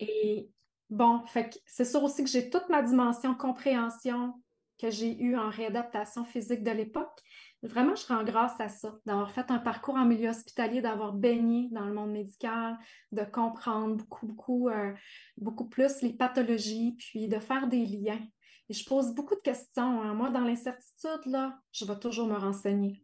Et 0.00 0.50
bon, 0.90 1.24
fait 1.26 1.50
que 1.50 1.58
c'est 1.66 1.84
sûr 1.84 2.02
aussi 2.02 2.24
que 2.24 2.30
j'ai 2.30 2.50
toute 2.50 2.68
ma 2.68 2.82
dimension 2.82 3.34
compréhension 3.34 4.34
que 4.78 4.90
j'ai 4.90 5.16
eue 5.22 5.36
en 5.36 5.50
réadaptation 5.50 6.24
physique 6.24 6.62
de 6.62 6.70
l'époque. 6.72 7.22
Vraiment, 7.64 7.94
je 7.94 8.06
rends 8.06 8.24
grâce 8.24 8.60
à 8.60 8.68
ça, 8.68 8.94
d'avoir 9.06 9.30
fait 9.30 9.50
un 9.50 9.58
parcours 9.58 9.94
en 9.94 10.04
milieu 10.04 10.28
hospitalier, 10.28 10.82
d'avoir 10.82 11.14
baigné 11.14 11.70
dans 11.72 11.86
le 11.86 11.94
monde 11.94 12.10
médical, 12.10 12.76
de 13.10 13.24
comprendre 13.24 13.96
beaucoup, 13.96 14.26
beaucoup, 14.26 14.68
euh, 14.68 14.92
beaucoup 15.38 15.66
plus 15.66 16.02
les 16.02 16.12
pathologies, 16.12 16.94
puis 16.98 17.26
de 17.26 17.38
faire 17.38 17.66
des 17.66 17.86
liens. 17.86 18.20
Et 18.68 18.74
je 18.74 18.84
pose 18.84 19.14
beaucoup 19.14 19.34
de 19.34 19.40
questions. 19.40 20.02
hein. 20.02 20.12
Moi, 20.12 20.28
dans 20.28 20.40
l'incertitude, 20.40 21.24
là, 21.24 21.58
je 21.72 21.86
vais 21.86 21.98
toujours 21.98 22.26
me 22.26 22.36
renseigner. 22.36 23.02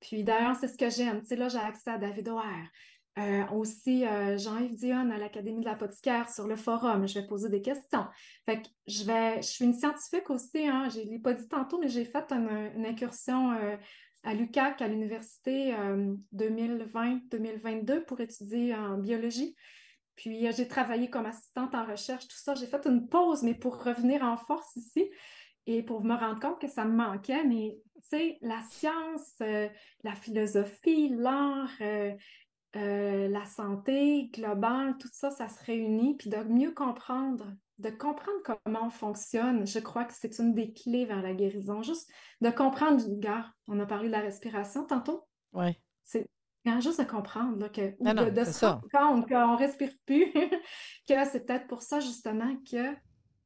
Puis 0.00 0.22
d'ailleurs, 0.22 0.56
c'est 0.56 0.68
ce 0.68 0.76
que 0.76 0.90
j'aime. 0.90 1.22
Tu 1.22 1.28
sais, 1.28 1.36
là, 1.36 1.48
j'ai 1.48 1.58
accès 1.58 1.90
à 1.90 1.98
David 1.98 2.28
O'Hare. 2.28 2.68
Euh, 3.16 3.46
aussi, 3.52 4.04
euh, 4.04 4.36
Jean-Yves 4.36 4.74
Dionne 4.74 5.12
à 5.12 5.18
l'Académie 5.18 5.60
de 5.60 5.66
l'apothicaire 5.66 6.28
sur 6.28 6.48
le 6.48 6.56
forum. 6.56 7.06
Je 7.06 7.20
vais 7.20 7.26
poser 7.26 7.48
des 7.48 7.62
questions. 7.62 8.06
Fait 8.44 8.62
que 8.62 8.66
je 8.88 9.04
vais, 9.04 9.36
je 9.36 9.46
suis 9.46 9.64
une 9.64 9.74
scientifique 9.74 10.30
aussi, 10.30 10.66
hein. 10.66 10.88
Je 10.92 10.98
ne 10.98 11.10
l'ai 11.10 11.20
pas 11.20 11.32
dit 11.32 11.46
tantôt, 11.46 11.78
mais 11.78 11.88
j'ai 11.88 12.04
fait 12.04 12.32
une, 12.32 12.84
incursion 12.84 13.52
euh, 13.52 13.76
à 14.24 14.34
l'UQAC, 14.34 14.82
à 14.82 14.88
l'université 14.88 15.74
euh, 15.74 16.12
2020-2022 16.34 18.04
pour 18.04 18.20
étudier 18.20 18.74
en 18.74 18.98
biologie. 18.98 19.54
Puis 20.16 20.50
j'ai 20.52 20.66
travaillé 20.66 21.08
comme 21.08 21.26
assistante 21.26 21.74
en 21.74 21.86
recherche, 21.86 22.26
tout 22.26 22.36
ça. 22.36 22.54
J'ai 22.54 22.66
fait 22.66 22.84
une 22.84 23.08
pause, 23.08 23.44
mais 23.44 23.54
pour 23.54 23.82
revenir 23.82 24.24
en 24.24 24.36
force 24.36 24.74
ici 24.74 25.08
et 25.66 25.82
pour 25.82 26.04
me 26.04 26.14
rendre 26.14 26.40
compte 26.40 26.60
que 26.60 26.68
ça 26.68 26.84
me 26.84 26.96
manquait. 26.96 27.44
Mais 27.44 27.78
tu 27.96 28.08
sais, 28.08 28.38
la 28.40 28.60
science, 28.62 29.34
la 29.40 30.14
philosophie, 30.14 31.10
l'art, 31.10 31.70
euh, 32.76 33.28
la 33.28 33.44
santé 33.44 34.30
globale, 34.32 34.96
tout 34.98 35.08
ça, 35.12 35.30
ça 35.30 35.48
se 35.48 35.62
réunit, 35.64 36.16
puis 36.16 36.28
de 36.30 36.38
mieux 36.38 36.72
comprendre, 36.72 37.46
de 37.78 37.90
comprendre 37.90 38.38
comment 38.44 38.86
on 38.86 38.90
fonctionne, 38.90 39.66
je 39.66 39.78
crois 39.78 40.04
que 40.04 40.12
c'est 40.14 40.38
une 40.38 40.54
des 40.54 40.72
clés 40.72 41.04
vers 41.04 41.22
la 41.22 41.34
guérison. 41.34 41.82
Juste 41.82 42.08
de 42.40 42.50
comprendre, 42.50 43.02
gars, 43.18 43.46
on 43.68 43.78
a 43.80 43.86
parlé 43.86 44.08
de 44.08 44.12
la 44.12 44.20
respiration 44.20 44.84
tantôt, 44.84 45.26
Oui. 45.52 45.80
c'est 46.02 46.26
hein, 46.66 46.80
juste 46.80 47.00
de 47.00 47.04
comprendre 47.04 47.58
là, 47.58 47.68
que, 47.68 47.94
ou 47.98 48.04
Non, 48.04 48.14
non, 48.14 48.30
de, 48.30 48.44
se 48.44 48.52
ça. 48.52 48.72
rendre 48.72 48.88
compte 48.92 49.28
qu'on 49.28 49.52
ne 49.52 49.56
respire 49.58 49.92
plus, 50.06 50.32
que 51.08 51.24
c'est 51.26 51.46
peut-être 51.46 51.66
pour 51.66 51.82
ça 51.82 52.00
justement 52.00 52.56
que 52.70 52.94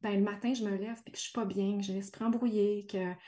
ben, 0.01 0.17
le 0.17 0.23
matin, 0.23 0.55
je 0.55 0.65
me 0.65 0.77
lève 0.77 1.01
et 1.07 1.11
que 1.11 1.17
je 1.17 1.23
ne 1.23 1.25
suis 1.25 1.33
pas 1.33 1.45
bien, 1.45 1.77
que 1.77 1.83
j'ai 1.83 1.95
l'esprit 1.95 2.25
embrouillé, 2.25 2.87
que, 2.87 3.13
tu 3.13 3.19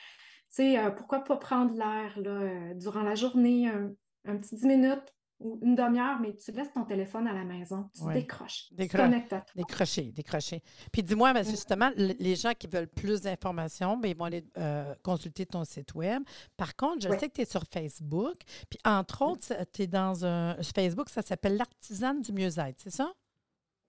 sais, 0.50 0.78
euh, 0.78 0.90
pourquoi 0.90 1.24
pas 1.24 1.36
prendre 1.36 1.74
l'air 1.74 2.18
là, 2.20 2.30
euh, 2.30 2.74
durant 2.74 3.02
la 3.02 3.14
journée, 3.16 3.68
un, 3.68 3.90
un 4.24 4.36
petit 4.36 4.54
10 4.54 4.66
minutes 4.66 5.14
ou 5.40 5.58
une 5.62 5.74
demi-heure, 5.74 6.20
mais 6.20 6.36
tu 6.36 6.52
laisses 6.52 6.72
ton 6.72 6.84
téléphone 6.84 7.26
à 7.26 7.32
la 7.32 7.44
maison, 7.44 7.88
tu 7.96 8.02
Ouais. 8.04 8.14
décroches, 8.14 8.66
tu 8.68 8.74
te 8.74 8.82
Décroche. 8.82 9.00
connectes 9.00 9.32
à 9.32 9.40
toi. 9.40 9.52
Décrocher, 9.56 10.12
décrocher. 10.12 10.62
Puis 10.92 11.02
dis-moi, 11.02 11.32
ben, 11.32 11.44
justement, 11.44 11.90
les 11.96 12.36
gens 12.36 12.52
qui 12.52 12.66
veulent 12.66 12.86
plus 12.88 13.22
d'informations, 13.22 13.96
ben, 13.96 14.08
ils 14.10 14.16
vont 14.16 14.26
aller 14.26 14.44
euh, 14.58 14.94
consulter 15.02 15.46
ton 15.46 15.64
site 15.64 15.94
web. 15.94 16.22
Par 16.56 16.76
contre, 16.76 17.00
je 17.02 17.08
Ouais. 17.08 17.18
sais 17.18 17.28
que 17.28 17.34
tu 17.34 17.40
es 17.40 17.44
sur 17.46 17.64
Facebook. 17.72 18.36
Puis 18.68 18.78
entre 18.84 19.22
autres, 19.22 19.54
tu 19.72 19.82
es 19.82 19.86
dans 19.86 20.24
un 20.26 20.56
Facebook, 20.62 21.08
ça 21.08 21.22
s'appelle 21.22 21.56
l'Artisane 21.56 22.20
du 22.20 22.32
mieux-être, 22.32 22.78
c'est 22.78 22.90
ça? 22.90 23.12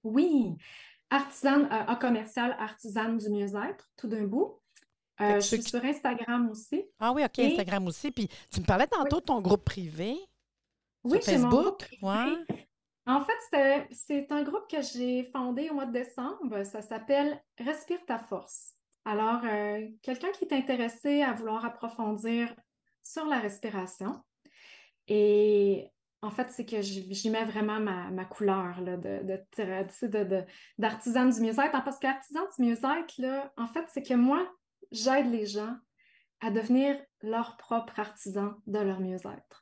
Oui, 0.03 0.55
artisane, 1.09 1.67
euh, 1.71 1.91
en 1.91 1.95
commercial, 1.95 2.55
artisane 2.59 3.17
du 3.17 3.29
mieux-être, 3.29 3.91
tout 3.97 4.07
d'un 4.07 4.23
bout. 4.23 4.57
Euh, 5.19 5.35
je 5.35 5.39
suis 5.41 5.59
qui- 5.59 5.69
sur 5.69 5.83
Instagram 5.83 6.49
aussi. 6.49 6.83
Ah 6.99 7.11
oui, 7.13 7.23
OK, 7.23 7.37
Et- 7.39 7.51
Instagram 7.51 7.85
aussi. 7.85 8.09
Puis 8.09 8.27
tu 8.51 8.59
me 8.61 8.65
parlais 8.65 8.87
tantôt 8.87 9.19
de 9.19 9.25
ton 9.25 9.39
groupe 9.41 9.63
privé 9.63 10.17
Oui, 11.03 11.21
sur 11.21 11.33
Facebook? 11.33 11.89
Ouais. 12.01 12.35
En 13.07 13.25
fait, 13.25 13.87
c'est 13.91 14.31
un 14.31 14.43
groupe 14.43 14.69
que 14.69 14.81
j'ai 14.81 15.29
fondé 15.33 15.69
au 15.69 15.73
mois 15.73 15.85
de 15.85 15.91
décembre. 15.91 16.63
Ça 16.63 16.81
s'appelle 16.81 17.41
Respire 17.59 18.05
ta 18.05 18.19
force. 18.19 18.73
Alors, 19.05 19.41
euh, 19.43 19.87
quelqu'un 20.03 20.31
qui 20.31 20.45
est 20.45 20.53
intéressé 20.53 21.23
à 21.23 21.33
vouloir 21.33 21.65
approfondir 21.65 22.53
sur 23.01 23.25
la 23.25 23.39
respiration. 23.39 24.21
Et 25.07 25.89
en 26.21 26.29
fait, 26.29 26.49
c'est 26.51 26.65
que 26.65 26.81
j'y 26.81 27.29
mets 27.31 27.45
vraiment 27.45 27.79
ma, 27.79 28.25
couleur 28.25 28.79
là, 28.81 28.95
de, 28.97 29.23
de, 29.23 30.45
d'artisan 30.77 31.25
du 31.25 31.41
mieux-être. 31.41 31.83
Parce 31.83 31.97
qu'artisan 31.97 32.41
du 32.55 32.63
mieux-être, 32.63 33.51
en 33.57 33.67
fait, 33.67 33.85
c'est 33.89 34.03
que 34.03 34.13
moi, 34.13 34.47
j'aide 34.91 35.31
les 35.31 35.47
gens 35.47 35.75
à 36.41 36.51
devenir 36.51 36.99
leur 37.21 37.57
propre 37.57 37.99
artisan 37.99 38.53
de 38.67 38.79
leur 38.79 38.99
mieux-être. 38.99 39.60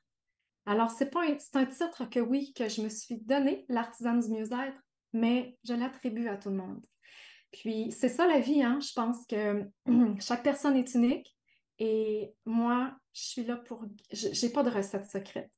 Alors, 0.70 0.92
c'est 0.92 1.10
pas 1.10 1.24
un, 1.24 1.36
un 1.56 1.66
titre 1.66 2.06
que 2.12 2.20
oui, 2.20 2.54
que 2.54 2.70
je 2.70 2.84
me 2.84 2.90
suis 2.90 3.18
donné, 3.18 3.66
l'artisan 3.70 4.14
du 4.14 4.30
mieux-être, 4.30 4.78
mais 5.14 5.58
je 5.64 5.74
l'attribue 5.74 6.28
à 6.28 6.38
tout 6.38 6.52
le 6.52 6.58
monde. 6.58 6.86
Puis, 7.52 7.92
c'est 7.92 8.08
ça 8.08 8.28
la 8.28 8.40
vie, 8.40 8.62
hein? 8.62 8.80
Je 8.80 8.94
pense 8.94 9.26
que 9.26 9.68
chaque 10.22 10.44
personne 10.44 10.78
est 10.78 10.94
unique 10.94 11.36
et 11.80 12.36
moi, 12.46 12.96
je 13.14 13.24
suis 13.24 13.44
là 13.44 13.56
pour. 13.56 13.84
Je 14.12 14.28
n'ai 14.28 14.54
pas 14.54 14.62
de 14.62 14.70
recette 14.70 15.10
secrète. 15.10 15.50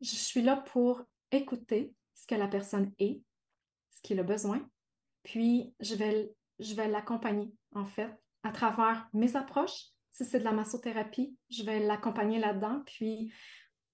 Je 0.00 0.14
suis 0.14 0.42
là 0.42 0.58
pour 0.58 1.02
écouter 1.32 1.92
ce 2.14 2.28
que 2.28 2.36
la 2.36 2.46
personne 2.46 2.92
est, 3.00 3.20
ce 3.90 4.00
qu'il 4.02 4.20
a 4.20 4.22
besoin, 4.22 4.64
puis 5.24 5.74
je 5.80 5.96
vais, 5.96 6.32
je 6.60 6.74
vais 6.74 6.86
l'accompagner, 6.86 7.52
en 7.74 7.86
fait, 7.86 8.14
à 8.44 8.52
travers 8.52 9.08
mes 9.12 9.34
approches. 9.34 9.86
Si 10.12 10.24
c'est 10.24 10.38
de 10.38 10.44
la 10.44 10.52
massothérapie, 10.52 11.36
je 11.50 11.64
vais 11.64 11.80
l'accompagner 11.80 12.38
là-dedans, 12.38 12.82
puis 12.86 13.32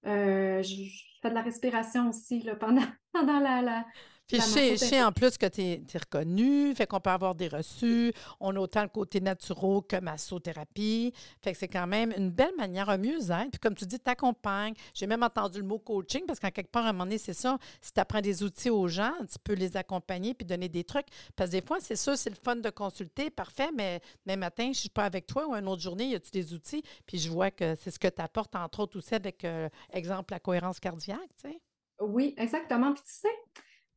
euh, 0.06 0.62
je, 0.62 0.74
fais 1.22 1.30
de 1.30 1.34
la 1.34 1.42
respiration 1.42 2.08
aussi 2.08 2.42
là, 2.42 2.56
pendant, 2.56 2.82
pendant 3.12 3.40
la, 3.40 3.84
puis 4.28 4.38
je 4.40 4.76
sais, 4.76 5.02
en 5.02 5.10
plus 5.10 5.38
que 5.38 5.46
tu 5.46 5.62
es, 5.62 5.82
reconnu, 5.94 6.74
fait 6.74 6.86
qu'on 6.86 7.00
peut 7.00 7.10
avoir 7.10 7.34
des 7.34 7.48
reçus. 7.48 8.12
On 8.40 8.54
a 8.54 8.60
autant 8.60 8.82
le 8.82 8.88
côté 8.88 9.20
naturel 9.20 9.80
que 9.88 9.96
massothérapie. 10.00 11.12
Fait 11.42 11.52
que 11.52 11.58
c'est 11.58 11.68
quand 11.68 11.86
même 11.86 12.12
une 12.16 12.30
belle 12.30 12.54
manière, 12.56 12.90
un 12.90 12.98
mieux-être. 12.98 13.50
Puis 13.50 13.58
comme 13.60 13.74
tu 13.74 13.86
dis, 13.86 13.98
t'accompagnes. 13.98 14.74
J'ai 14.94 15.06
même 15.06 15.22
entendu 15.22 15.58
le 15.58 15.64
mot 15.64 15.78
coaching 15.78 16.24
parce 16.26 16.38
qu'en 16.38 16.50
quelque 16.50 16.70
part, 16.70 16.84
à 16.84 16.90
un 16.90 16.92
moment 16.92 17.04
donné, 17.04 17.18
c'est 17.18 17.32
ça. 17.32 17.58
Si 17.80 17.92
tu 17.92 18.00
apprends 18.00 18.20
des 18.20 18.42
outils 18.42 18.70
aux 18.70 18.86
gens, 18.86 19.14
tu 19.20 19.38
peux 19.42 19.54
les 19.54 19.76
accompagner 19.76 20.34
puis 20.34 20.46
donner 20.46 20.68
des 20.68 20.84
trucs. 20.84 21.06
Parce 21.34 21.50
que 21.50 21.56
des 21.56 21.62
fois, 21.62 21.78
c'est 21.80 21.96
ça, 21.96 22.16
c'est 22.16 22.30
le 22.30 22.36
fun 22.36 22.56
de 22.56 22.70
consulter, 22.70 23.30
parfait, 23.30 23.70
mais 23.74 24.00
matin, 24.36 24.64
je 24.64 24.68
ne 24.68 24.74
suis 24.74 24.88
pas 24.90 25.04
avec 25.04 25.26
toi 25.26 25.46
ou 25.46 25.54
une 25.54 25.68
autre 25.68 25.82
journée, 25.82 26.04
y 26.04 26.14
a-tu 26.14 26.30
des 26.30 26.52
outils? 26.52 26.82
Puis 27.06 27.18
je 27.18 27.30
vois 27.30 27.50
que 27.50 27.74
c'est 27.76 27.90
ce 27.90 27.98
que 27.98 28.08
tu 28.08 28.20
apportes, 28.20 28.54
entre 28.54 28.80
autres 28.80 28.98
aussi 28.98 29.14
avec, 29.14 29.44
euh, 29.44 29.68
exemple, 29.92 30.32
la 30.32 30.40
cohérence 30.40 30.80
cardiaque, 30.80 31.30
tu 31.42 31.50
sais. 31.50 31.60
Oui, 32.00 32.34
exactement. 32.36 32.92
Puis 32.92 33.02
tu 33.04 33.12
sais, 33.12 33.28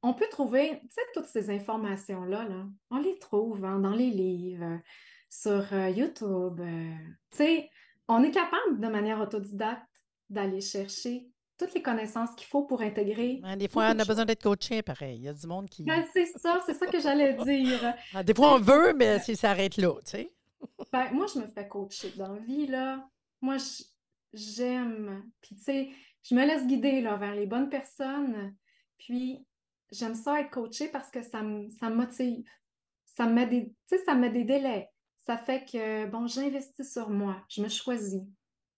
on 0.04 0.14
peut 0.14 0.28
trouver, 0.30 0.80
tu 0.82 0.88
sais, 0.90 1.02
toutes 1.14 1.28
ces 1.28 1.50
informations-là, 1.50 2.48
là, 2.48 2.66
on 2.90 2.98
les 2.98 3.18
trouve 3.20 3.64
hein, 3.64 3.80
dans 3.80 3.94
les 3.94 4.10
livres, 4.10 4.80
sur 5.30 5.66
euh, 5.74 5.90
YouTube. 5.90 6.60
Euh, 6.60 6.96
tu 7.32 7.38
sais, 7.38 7.70
on 8.08 8.24
est 8.24 8.32
capable 8.32 8.80
de 8.80 8.88
manière 8.88 9.20
autodidacte 9.20 9.88
d'aller 10.30 10.62
chercher 10.62 11.28
toutes 11.58 11.74
les 11.76 11.82
connaissances 11.82 12.32
qu'il 12.36 12.48
faut 12.48 12.64
pour 12.64 12.82
intégrer. 12.82 13.42
des 13.56 13.68
fois, 13.68 13.92
on 13.96 14.00
a 14.00 14.06
besoin 14.06 14.26
d'être 14.26 14.42
coaché, 14.42 14.82
pareil. 14.82 15.18
Il 15.18 15.24
y 15.24 15.30
a 15.30 15.34
du 15.34 15.46
monde 15.46 15.70
qui. 15.70 15.84
Ben, 15.84 16.04
c'est 16.12 16.26
ça, 16.26 16.60
c'est 16.66 16.74
ça 16.74 16.88
que 16.88 17.00
j'allais 17.00 17.34
dire. 17.34 17.94
Ah, 18.14 18.24
des 18.24 18.34
fois, 18.34 18.56
on 18.56 18.60
veut, 18.60 18.94
mais 18.94 19.20
si 19.20 19.36
ça 19.36 19.52
arrête 19.52 19.78
là, 19.78 19.94
tu 20.04 20.12
sais. 20.12 20.34
ben, 20.92 21.12
moi, 21.12 21.28
je 21.34 21.40
me 21.40 21.48
fais 21.48 21.68
coacher 21.68 22.12
dans 22.18 22.34
la 22.34 22.40
vie, 22.40 22.66
là. 22.66 23.08
Moi, 23.42 23.58
j'aime. 24.34 25.24
Puis, 25.42 25.56
tu 25.56 25.64
sais, 25.64 25.90
je 26.24 26.34
me 26.34 26.46
laisse 26.46 26.66
guider 26.66 27.02
là, 27.02 27.16
vers 27.18 27.36
les 27.36 27.46
bonnes 27.46 27.70
personnes. 27.70 28.56
Puis, 28.98 29.46
j'aime 29.92 30.16
ça 30.16 30.40
être 30.40 30.52
coachée 30.52 30.88
parce 30.88 31.10
que 31.10 31.22
ça 31.22 31.42
me, 31.42 31.70
ça 31.72 31.90
motive. 31.90 32.44
Ça 33.06 33.26
me, 33.26 33.34
met 33.34 33.46
des, 33.46 33.74
ça 34.06 34.16
me 34.16 34.22
met 34.22 34.30
des 34.30 34.46
délais. 34.46 34.90
Ça 35.18 35.38
fait 35.38 35.66
que, 35.66 36.06
bon, 36.08 36.28
j'investis 36.28 36.92
sur 36.92 37.10
moi. 37.10 37.44
Je 37.50 37.62
me 37.62 37.70
choisis 37.70 38.22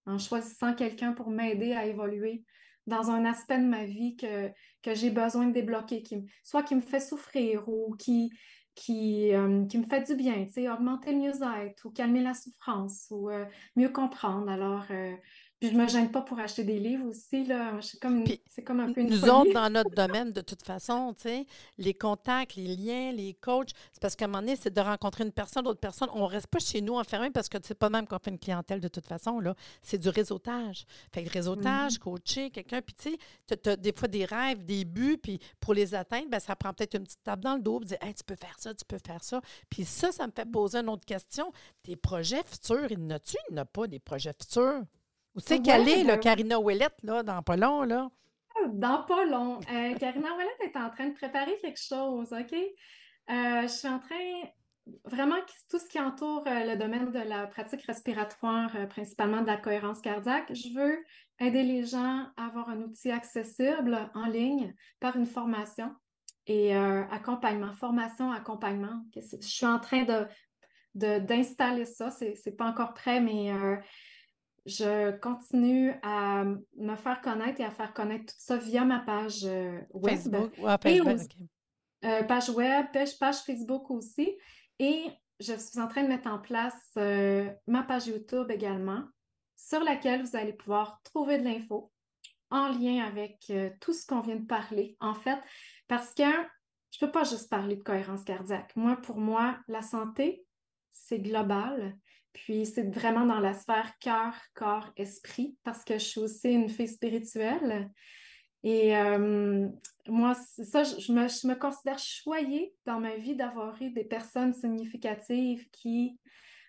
en 0.06 0.18
choisissant 0.18 0.74
quelqu'un 0.74 1.14
pour 1.14 1.30
m'aider 1.30 1.74
à 1.74 1.86
évoluer 1.86 2.44
dans 2.88 3.10
un 3.12 3.26
aspect 3.26 3.60
de 3.60 3.66
ma 3.66 3.86
vie 3.86 4.18
que, 4.18 4.50
que 4.82 4.94
j'ai 4.94 5.10
besoin 5.10 5.48
de 5.48 5.54
débloquer, 5.54 6.04
qui, 6.04 6.26
soit 6.44 6.64
qui 6.64 6.76
me 6.76 6.82
fait 6.82 7.00
souffrir 7.00 7.70
ou 7.70 7.96
qui, 7.98 8.32
qui, 8.76 9.34
euh, 9.34 9.66
qui 9.66 9.78
me 9.78 9.86
fait 9.86 10.02
du 10.02 10.16
bien, 10.16 10.48
augmenter 10.74 11.12
le 11.12 11.20
mieux-être 11.20 11.86
ou 11.86 11.92
calmer 11.92 12.22
la 12.22 12.34
souffrance 12.34 13.08
ou 13.10 13.30
euh, 13.30 13.46
mieux 13.76 13.90
comprendre. 13.90 14.50
Alors, 14.50 14.86
euh, 14.92 15.16
puis 15.64 15.72
je 15.72 15.78
me 15.78 15.88
gêne 15.88 16.12
pas 16.12 16.20
pour 16.20 16.38
acheter 16.40 16.66
des 16.66 16.78
livres 16.78 17.06
aussi, 17.08 17.46
là. 17.46 17.72
C'est 17.80 17.98
comme, 17.98 18.26
comme 18.66 18.82
un 18.82 18.92
peu 18.92 19.00
une 19.00 19.10
Nous 19.10 19.24
autres, 19.24 19.54
dans 19.54 19.70
notre 19.70 19.92
domaine, 19.92 20.34
de 20.34 20.42
toute 20.42 20.62
façon, 20.62 21.14
tu 21.14 21.22
sais, 21.22 21.46
les 21.78 21.94
contacts, 21.94 22.58
les 22.58 22.76
liens, 22.76 23.14
les 23.14 23.34
coachs, 23.34 23.70
c'est 23.94 24.02
parce 24.02 24.18
qu'à 24.18 24.26
un 24.26 24.28
moment 24.28 24.42
donné, 24.42 24.58
c'est 24.58 24.74
de 24.74 24.82
rencontrer 24.82 25.24
une 25.24 25.32
personne, 25.32 25.64
d'autres 25.64 25.80
personnes. 25.80 26.10
On 26.14 26.26
reste 26.26 26.48
pas 26.48 26.60
chez 26.60 26.82
nous 26.82 26.96
enfermés 26.96 27.30
parce 27.30 27.48
que 27.48 27.58
c'est 27.64 27.80
pas 27.80 27.90
même 27.90 28.06
qu'on 28.06 28.20
fait 28.20 28.32
une 28.32 28.40
clientèle 28.40 28.82
de 28.82 28.90
toute 28.90 29.08
façon, 29.08 29.40
là. 29.40 29.56
C'est 29.82 29.98
du 29.98 30.10
réseautage. 30.10 30.86
Fait 31.14 31.24
que 31.24 31.30
réseautage, 31.30 31.94
mm-hmm. 31.94 32.00
coacher 32.00 32.50
quelqu'un, 32.50 32.82
puis 32.82 32.96
tu 32.96 33.18
sais, 33.48 33.58
tu 33.58 33.70
as, 33.70 33.78
des 33.78 33.94
fois 33.94 34.10
des 34.10 34.26
rêves, 34.26 34.66
des 34.66 34.84
buts, 34.84 35.18
puis 35.18 35.40
pour 35.62 35.74
les 35.74 35.96
atteindre, 35.96 36.28
ben, 36.30 36.42
ça 36.42 36.58
prend 36.58 36.74
peut-être 36.74 36.96
une 36.96 37.06
petite 37.06 37.24
table 37.24 37.42
dans 37.42 37.56
le 37.56 37.62
dos, 37.62 37.80
dire, 37.80 38.00
hey, 38.02 38.14
tu 38.14 38.26
peux 38.26 38.36
faire 38.36 38.60
ça, 38.60 38.74
tu 38.74 38.84
peux 38.84 39.00
faire 39.00 39.24
ça. 39.24 39.40
Puis 39.70 39.86
ça, 39.86 40.12
ça 40.12 40.28
me 40.28 40.34
fait 40.36 40.46
poser 40.46 40.80
une 40.80 40.90
autre 40.90 41.06
question. 41.06 41.54
Tes 41.84 41.96
projets 41.96 42.44
futurs, 42.44 42.92
il 42.92 43.08
n'a-tu? 43.08 43.38
Il 43.50 43.56
n'a 43.56 43.64
pas 43.64 43.88
des 43.88 44.00
projets 44.00 44.34
futurs? 44.38 44.84
Où 45.36 45.40
c'est 45.40 45.62
qu'elle 45.62 45.90
est, 45.90 46.04
là, 46.04 46.18
Karina 46.18 46.60
Ouellette, 46.60 46.98
là, 47.02 47.24
dans 47.24 47.42
pas 47.42 47.58
long, 47.58 47.84
là? 47.84 48.10
Dans 48.70 49.04
pas 49.04 49.26
long. 49.26 49.60
Euh, 49.72 49.96
Karina 49.96 50.36
Ouellette 50.36 50.62
est 50.62 50.78
en 50.78 50.90
train 50.90 51.08
de 51.08 51.14
préparer 51.14 51.58
quelque 51.58 51.80
chose, 51.80 52.32
OK? 52.32 52.54
Euh, 52.54 53.62
je 53.64 53.68
suis 53.68 53.88
en 53.88 54.00
train, 54.00 54.16
vraiment, 55.06 55.38
tout 55.70 55.80
ce 55.80 55.88
qui 55.88 56.00
entoure 56.00 56.44
euh, 56.48 56.74
le 56.74 56.78
domaine 56.78 57.12
de 57.12 57.20
la 57.20 57.48
pratique 57.48 57.82
respiratoire, 57.84 58.72
principalement 58.90 59.42
de 59.42 59.48
la 59.48 59.58
cohérence 59.58 60.02
cardiaque, 60.02 60.54
je 60.54 60.70
veux 60.78 61.04
aider 61.40 61.64
les 61.64 61.84
gens 61.84 62.28
à 62.38 62.46
avoir 62.46 62.70
un 62.70 62.82
outil 62.82 63.10
accessible 63.10 64.12
en 64.14 64.28
ligne 64.28 64.76
par 65.00 65.16
une 65.16 65.26
formation 65.26 65.92
et 66.46 66.76
accompagnement, 66.76 67.74
formation, 67.74 68.32
accompagnement. 68.32 69.02
Je 69.16 69.38
suis 69.42 69.66
en 69.66 69.80
train 69.80 70.04
de 70.04 70.28
d'installer 70.96 71.86
ça. 71.86 72.12
C'est 72.12 72.36
n'est 72.46 72.52
pas 72.52 72.68
encore 72.68 72.94
prêt, 72.94 73.20
mais 73.20 73.52
je 74.66 75.12
continue 75.18 75.94
à 76.04 76.46
me 76.78 76.96
faire 76.96 77.22
connaître 77.22 77.60
et 77.60 77.66
à 77.66 77.72
faire 77.72 77.94
connaître 77.94 78.34
tout 78.34 78.40
ça 78.40 78.58
via 78.58 78.86
ma 78.86 79.00
page 79.00 79.44
euh, 79.44 79.80
web. 79.94 80.16
Facebook, 80.16 80.52
page, 80.82 81.02
web, 81.02 81.20
euh, 82.06 82.24
page 82.24 82.50
web, 82.50 82.86
page, 82.94 83.44
Facebook 83.46 83.92
aussi. 83.92 84.36
Et 84.80 85.08
je 85.40 85.54
suis 85.54 85.80
en 85.80 85.88
train 85.88 86.04
de 86.04 86.08
mettre 86.08 86.30
en 86.30 86.40
place 86.40 86.92
euh, 86.98 87.50
ma 87.68 87.84
page 87.84 88.08
YouTube 88.08 88.50
également, 88.52 89.04
sur 89.56 89.84
laquelle 89.84 90.24
vous 90.24 90.36
allez 90.36 90.54
pouvoir 90.54 91.02
trouver 91.04 91.38
de 91.38 91.44
l'info 91.44 91.92
en 92.50 92.70
lien 92.70 93.04
avec 93.04 93.52
tout 93.82 93.94
ce 93.94 94.06
qu'on 94.06 94.22
vient 94.22 94.36
de 94.36 94.46
parler, 94.46 94.96
en 95.00 95.16
fait, 95.16 95.40
parce 95.88 96.14
que 96.14 96.22
je 96.22 97.04
ne 97.04 97.08
peux 97.08 97.12
pas 97.12 97.24
juste 97.24 97.50
parler 97.50 97.76
de 97.76 97.82
cohérence 97.82 98.24
cardiaque. 98.24 98.76
Moi, 98.76 98.96
pour 98.98 99.18
moi, 99.18 99.58
la 99.68 99.82
santé, 99.82 100.46
c'est 100.92 101.18
global. 101.18 101.98
Puis 102.34 102.66
c'est 102.66 102.94
vraiment 102.94 103.26
dans 103.26 103.40
la 103.40 103.54
sphère 103.54 103.94
cœur, 104.00 104.34
corps, 104.56 104.92
esprit, 104.98 105.56
parce 105.64 105.84
que 105.84 105.94
je 105.94 106.04
suis 106.04 106.20
aussi 106.20 106.50
une 106.50 106.70
fille 106.70 106.88
spirituelle. 106.88 107.92
Et 108.64 108.96
euh, 108.98 109.68
moi, 110.08 110.34
ça, 110.36 110.84
je 110.84 111.12
me, 111.12 111.28
je 111.28 111.48
me, 111.48 111.56
considère 111.56 112.00
choyée 112.00 112.74
dans 112.86 113.00
ma 113.00 113.16
vie 113.18 113.36
d'avoir 113.36 113.80
eu 113.82 113.92
des 113.92 114.06
personnes 114.06 114.54
significatives 114.54 115.68
qui 115.72 116.18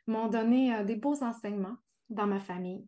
m'ont 0.06 0.28
donné 0.28 0.74
euh, 0.74 0.84
des 0.84 0.96
beaux 0.96 1.22
enseignements 1.22 1.76
dans 2.10 2.26
ma 2.26 2.40
famille. 2.40 2.84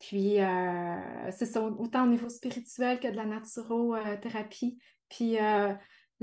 Puis, 0.00 0.40
euh, 0.40 1.30
c'est 1.30 1.46
ça, 1.46 1.62
autant 1.62 2.04
au 2.04 2.08
niveau 2.08 2.28
spirituel 2.28 2.98
que 2.98 3.08
de 3.08 3.16
la 3.16 3.26
naturothérapie. 3.26 4.78
Puis, 5.08 5.36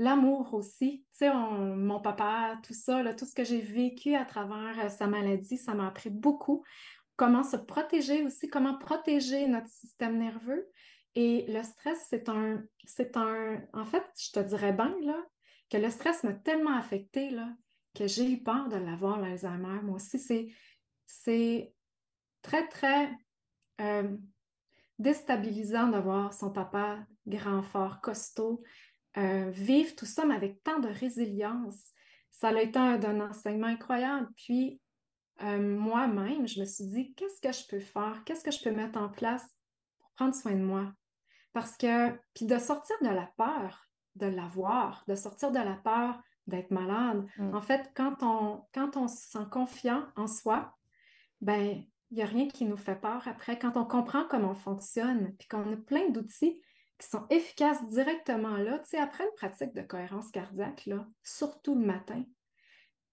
l'amour 0.00 0.54
aussi. 0.54 1.04
Tu 1.12 1.26
sais, 1.26 1.30
mon 1.30 2.00
papa, 2.00 2.58
tout 2.62 2.72
ça, 2.72 3.04
tout 3.12 3.26
ce 3.26 3.34
que 3.34 3.44
j'ai 3.44 3.60
vécu 3.60 4.14
à 4.14 4.24
travers 4.24 4.86
euh, 4.86 4.88
sa 4.88 5.06
maladie, 5.06 5.58
ça 5.58 5.74
m'a 5.74 5.88
appris 5.88 6.08
beaucoup. 6.08 6.64
Comment 7.16 7.42
se 7.42 7.58
protéger 7.58 8.24
aussi, 8.24 8.48
comment 8.48 8.78
protéger 8.78 9.46
notre 9.46 9.68
système 9.68 10.16
nerveux. 10.16 10.66
Et 11.16 11.44
le 11.48 11.62
stress, 11.62 12.06
c'est 12.08 12.30
un, 12.30 12.62
c'est 12.86 13.14
un, 13.18 13.60
en 13.74 13.84
fait, 13.84 14.04
je 14.18 14.32
te 14.32 14.40
dirais 14.40 14.72
bien, 14.72 14.96
que 15.68 15.76
le 15.76 15.90
stress 15.90 16.24
m'a 16.24 16.32
tellement 16.32 16.78
affecté, 16.78 17.28
là, 17.28 17.52
que 17.94 18.06
j'ai 18.06 18.32
eu 18.32 18.42
peur 18.42 18.68
de 18.68 18.76
l'avoir, 18.76 19.20
l'Alzheimer. 19.20 19.82
Moi 19.82 19.96
aussi, 19.96 20.18
c'est, 20.18 20.48
c'est 21.04 21.74
très, 22.40 22.66
très 22.68 23.10
euh, 23.82 24.16
déstabilisant 24.98 25.88
de 25.88 25.98
voir 25.98 26.32
son 26.32 26.50
papa 26.50 27.00
grand, 27.26 27.62
fort, 27.62 28.00
costaud, 28.00 28.62
euh, 29.16 29.50
vivre 29.50 29.94
tout 29.96 30.06
ça, 30.06 30.24
mais 30.24 30.34
avec 30.34 30.62
tant 30.62 30.78
de 30.78 30.88
résilience. 30.88 31.82
Ça 32.30 32.48
a 32.48 32.60
été 32.60 32.78
un, 32.78 33.20
enseignement 33.20 33.66
incroyable. 33.66 34.28
Puis, 34.36 34.80
euh, 35.42 35.58
moi-même, 35.58 36.46
je 36.46 36.60
me 36.60 36.64
suis 36.64 36.86
dit, 36.86 37.14
qu'est-ce 37.14 37.40
que 37.40 37.52
je 37.52 37.66
peux 37.68 37.80
faire? 37.80 38.22
Qu'est-ce 38.24 38.44
que 38.44 38.50
je 38.50 38.62
peux 38.62 38.72
mettre 38.72 38.98
en 38.98 39.08
place 39.08 39.44
pour 39.98 40.10
prendre 40.12 40.34
soin 40.34 40.52
de 40.52 40.62
moi? 40.62 40.92
Parce 41.52 41.76
que, 41.76 42.10
puis 42.34 42.46
de 42.46 42.58
sortir 42.58 42.96
de 43.02 43.08
la 43.08 43.28
peur 43.36 43.90
de 44.16 44.26
l'avoir, 44.26 45.04
de 45.08 45.14
sortir 45.14 45.50
de 45.50 45.58
la 45.58 45.76
peur 45.76 46.20
d'être 46.46 46.70
malade. 46.70 47.26
Mm. 47.38 47.54
En 47.54 47.62
fait, 47.62 47.90
quand 47.94 48.22
on, 48.22 48.64
quand 48.74 48.96
on 48.96 49.08
se 49.08 49.28
sent 49.28 49.46
confiant 49.50 50.04
en 50.16 50.26
soi, 50.26 50.76
ben 51.40 51.84
il 52.10 52.16
n'y 52.16 52.22
a 52.22 52.26
rien 52.26 52.48
qui 52.48 52.64
nous 52.64 52.76
fait 52.76 53.00
peur 53.00 53.26
après. 53.28 53.58
Quand 53.58 53.76
on 53.76 53.84
comprend 53.84 54.24
comment 54.28 54.50
on 54.50 54.56
fonctionne, 54.56 55.34
puis 55.38 55.46
qu'on 55.48 55.72
a 55.72 55.76
plein 55.76 56.08
d'outils 56.10 56.60
qui 57.00 57.08
sont 57.08 57.26
efficaces 57.30 57.88
directement 57.88 58.56
là, 58.56 58.78
tu 58.80 58.90
sais, 58.90 58.98
après 58.98 59.24
une 59.24 59.34
pratique 59.36 59.74
de 59.74 59.82
cohérence 59.82 60.30
cardiaque, 60.30 60.86
là, 60.86 61.06
surtout 61.22 61.74
le 61.74 61.84
matin, 61.86 62.22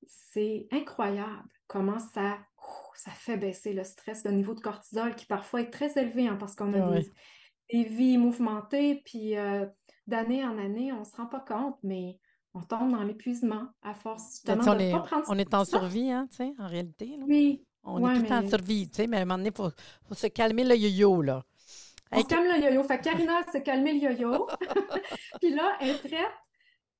c'est 0.07 0.67
incroyable 0.71 1.49
comment 1.67 1.99
ça, 1.99 2.37
ça 2.95 3.11
fait 3.11 3.37
baisser 3.37 3.73
le 3.73 3.83
stress, 3.83 4.23
le 4.25 4.31
niveau 4.31 4.53
de 4.53 4.61
cortisol 4.61 5.15
qui 5.15 5.25
parfois 5.25 5.61
est 5.61 5.69
très 5.69 5.97
élevé 5.97 6.27
hein, 6.27 6.37
parce 6.39 6.55
qu'on 6.55 6.73
a 6.73 6.99
des, 7.71 7.83
vies 7.83 8.17
mouvementées, 8.17 9.01
puis 9.05 9.37
euh, 9.37 9.65
d'année 10.05 10.45
en 10.45 10.57
année, 10.57 10.93
on 10.93 10.99
ne 10.99 11.05
se 11.05 11.15
rend 11.15 11.27
pas 11.27 11.41
compte, 11.41 11.77
mais 11.83 12.19
on 12.53 12.61
tombe 12.61 12.91
dans 12.91 13.03
l'épuisement 13.03 13.67
à 13.81 13.93
force 13.93 14.31
justement 14.31 14.75
de 14.75 14.81
ne 14.83 14.91
pas 14.91 14.99
prendre 14.99 15.25
On 15.29 15.37
est 15.37 15.53
en 15.53 15.65
survie, 15.65 16.11
hein, 16.11 16.27
tu 16.31 16.37
sais, 16.37 16.53
en 16.57 16.67
réalité. 16.67 17.17
Oui. 17.27 17.63
On 17.83 18.05
est 18.09 18.21
tout 18.21 18.33
en 18.33 18.47
survie, 18.49 18.89
tu 18.89 18.95
sais, 18.95 19.07
mais 19.07 19.17
à 19.17 19.21
un 19.21 19.25
moment 19.25 19.37
donné, 19.37 19.49
il 19.49 19.55
faut, 19.55 20.15
se 20.15 20.27
calmer 20.27 20.65
le 20.65 20.75
yo-yo, 20.75 21.21
là. 21.21 21.43
On 22.11 22.21
se 22.21 22.27
calme 22.27 22.45
le 22.45 22.63
yo-yo. 22.63 22.83
Fait 22.83 22.99
Karina 22.99 23.43
s'est 23.51 23.63
calmée 23.63 23.93
le 23.93 24.11
yo-yo. 24.11 24.47
Puis 25.41 25.53
là, 25.53 25.77
elle 25.81 25.89
est 25.89 26.07
prête 26.07 26.33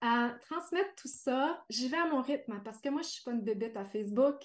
à 0.02 0.34
transmettre 0.42 0.96
tout 0.96 1.08
ça. 1.08 1.64
J'y 1.70 1.88
vais 1.90 1.98
à 1.98 2.08
mon 2.08 2.22
rythme, 2.22 2.54
hein, 2.54 2.62
parce 2.64 2.82
que 2.82 2.90
moi, 2.90 3.02
je 3.02 3.08
ne 3.08 3.12
suis 3.12 3.24
pas 3.24 3.32
une 3.32 3.42
bébête 3.42 3.78
à 3.78 3.86
Facebook. 3.86 4.36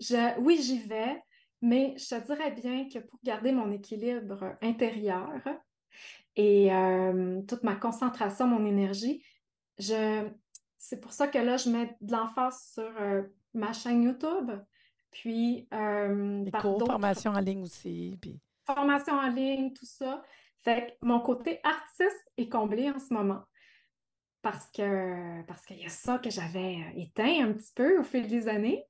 Je, 0.00 0.38
oui, 0.40 0.60
j'y 0.60 0.80
vais, 0.80 1.22
mais 1.60 1.94
je 1.96 2.08
te 2.08 2.26
dirais 2.26 2.50
bien 2.50 2.88
que 2.88 2.98
pour 2.98 3.18
garder 3.22 3.52
mon 3.52 3.70
équilibre 3.70 4.56
intérieur 4.60 5.30
et 6.36 6.72
euh, 6.72 7.40
toute 7.42 7.62
ma 7.62 7.76
concentration, 7.76 8.46
mon 8.46 8.66
énergie, 8.66 9.24
je, 9.78 10.28
c'est 10.78 11.00
pour 11.00 11.12
ça 11.12 11.28
que 11.28 11.38
là, 11.38 11.56
je 11.56 11.70
mets 11.70 11.96
de 12.00 12.12
l'emphase 12.12 12.72
sur 12.74 12.90
euh, 13.00 13.22
ma 13.54 13.72
chaîne 13.72 14.02
YouTube. 14.02 14.50
Puis, 15.10 15.68
euh, 15.74 16.50
par 16.50 16.62
cours, 16.62 16.86
formation 16.86 17.32
en 17.32 17.40
ligne 17.40 17.62
aussi. 17.62 18.16
Puis... 18.20 18.40
Formation 18.74 19.14
en 19.14 19.28
ligne, 19.28 19.72
tout 19.72 19.86
ça. 19.86 20.22
Fait 20.64 20.86
que 20.86 21.06
mon 21.06 21.20
côté 21.20 21.60
artiste 21.64 22.32
est 22.36 22.48
comblé 22.48 22.90
en 22.90 22.98
ce 22.98 23.12
moment. 23.12 23.42
Parce 24.42 24.70
que 24.72 25.42
parce 25.46 25.64
qu'il 25.64 25.78
y 25.78 25.86
a 25.86 25.88
ça 25.88 26.18
que 26.18 26.30
j'avais 26.30 26.76
euh, 26.76 27.00
éteint 27.00 27.44
un 27.44 27.52
petit 27.52 27.72
peu 27.74 27.98
au 27.98 28.02
fil 28.02 28.26
des 28.28 28.48
années. 28.48 28.84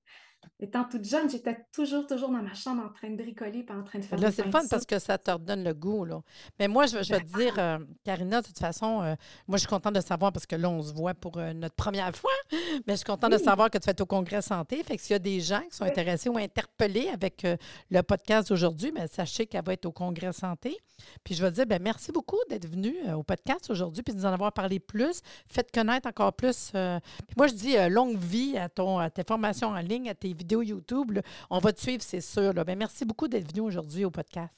Étant 0.63 0.85
toute 0.85 1.05
jeune, 1.05 1.29
j'étais 1.29 1.57
toujours, 1.73 2.07
toujours 2.07 2.31
dans 2.31 2.41
ma 2.41 2.55
chambre 2.55 2.85
en 2.85 2.89
train 2.89 3.11
de 3.11 3.17
bricoler 3.17 3.65
pas 3.65 3.75
en 3.75 3.83
train 3.83 3.99
de 3.99 4.05
faire 4.05 4.19
Là, 4.19 4.31
c'est 4.31 4.49
fun 4.49 4.63
parce 4.71 4.87
que 4.87 5.01
ça 5.01 5.19
te 5.19 5.31
redonne 5.31 5.65
le 5.65 5.75
goût. 5.75 6.05
Là. 6.05 6.23
Mais 6.61 6.69
moi, 6.69 6.87
je, 6.87 7.03
je 7.03 7.13
vais 7.13 7.21
te 7.21 7.37
dire, 7.37 7.55
euh, 7.59 7.79
Karina, 8.05 8.41
de 8.41 8.47
toute 8.47 8.59
façon, 8.61 9.03
euh, 9.03 9.17
moi, 9.49 9.57
je 9.57 9.63
suis 9.63 9.69
contente 9.69 9.95
de 9.95 10.01
savoir 10.01 10.33
parce 10.33 10.47
que 10.47 10.55
là, 10.55 10.71
on 10.71 10.81
se 10.81 10.93
voit 10.93 11.15
pour 11.15 11.39
euh, 11.39 11.53
notre 11.53 11.75
première 11.75 12.15
fois, 12.15 12.31
mais 12.87 12.93
je 12.93 12.99
suis 12.99 13.05
contente 13.05 13.33
de 13.33 13.39
savoir 13.39 13.71
que 13.71 13.79
tu 13.79 13.85
fais 13.85 14.01
au 14.01 14.07
Congrès 14.07 14.41
Santé. 14.41 14.83
Fait 14.85 14.97
que 14.97 15.03
s'il 15.03 15.15
y 15.15 15.17
a 15.17 15.19
des 15.19 15.41
gens 15.41 15.63
qui 15.69 15.77
sont 15.77 15.85
intéressés 15.85 16.29
ou 16.29 16.39
interpellés 16.39 17.09
avec 17.09 17.45
le 17.91 18.03
podcast 18.03 18.49
d'aujourd'hui, 18.49 18.93
mais 18.93 19.09
sachez 19.09 19.47
qu'elle 19.47 19.65
va 19.65 19.73
être 19.73 19.87
au 19.87 19.93
Congrès 19.93 20.33
Santé. 20.33 20.79
Puis 21.25 21.35
je 21.35 21.43
vais 21.43 21.51
te 21.51 21.57
dire, 21.57 21.67
bien, 21.67 21.81
merci 21.81 22.13
beaucoup 22.13 22.39
d'être 22.49 22.69
venu 22.69 22.95
au 23.13 23.25
podcast 23.25 23.69
aujourd'hui 23.71 24.05
puis 24.05 24.15
de 24.15 24.21
nous 24.21 24.27
en 24.27 24.33
avoir 24.33 24.53
parlé 24.53 24.79
plus. 24.79 25.21
Faites 25.49 25.73
connaître 25.73 26.09
encore 26.09 26.33
plus. 26.33 26.71
puis 26.71 27.35
moi, 27.37 27.49
je 27.49 27.55
dis 27.55 27.75
longue 27.89 28.17
vie 28.17 28.57
à, 28.57 28.69
ton, 28.69 28.99
à 28.99 29.11
tes 29.11 29.25
formations 29.27 29.69
en 29.69 29.81
ligne, 29.81 30.09
à 30.09 30.15
tes 30.15 30.32
vidéos 30.33 30.63
YouTube. 30.63 31.19
On 31.51 31.59
va 31.59 31.73
te 31.73 31.81
suivre, 31.81 32.03
c'est 32.03 32.21
sûr. 32.21 32.53
Ben, 32.55 32.77
merci 32.79 33.05
beaucoup 33.05 33.29
d'être 33.29 33.51
venu 33.51 33.61
aujourd'hui 33.61 34.05
au 34.05 34.11
podcast. 34.11 34.57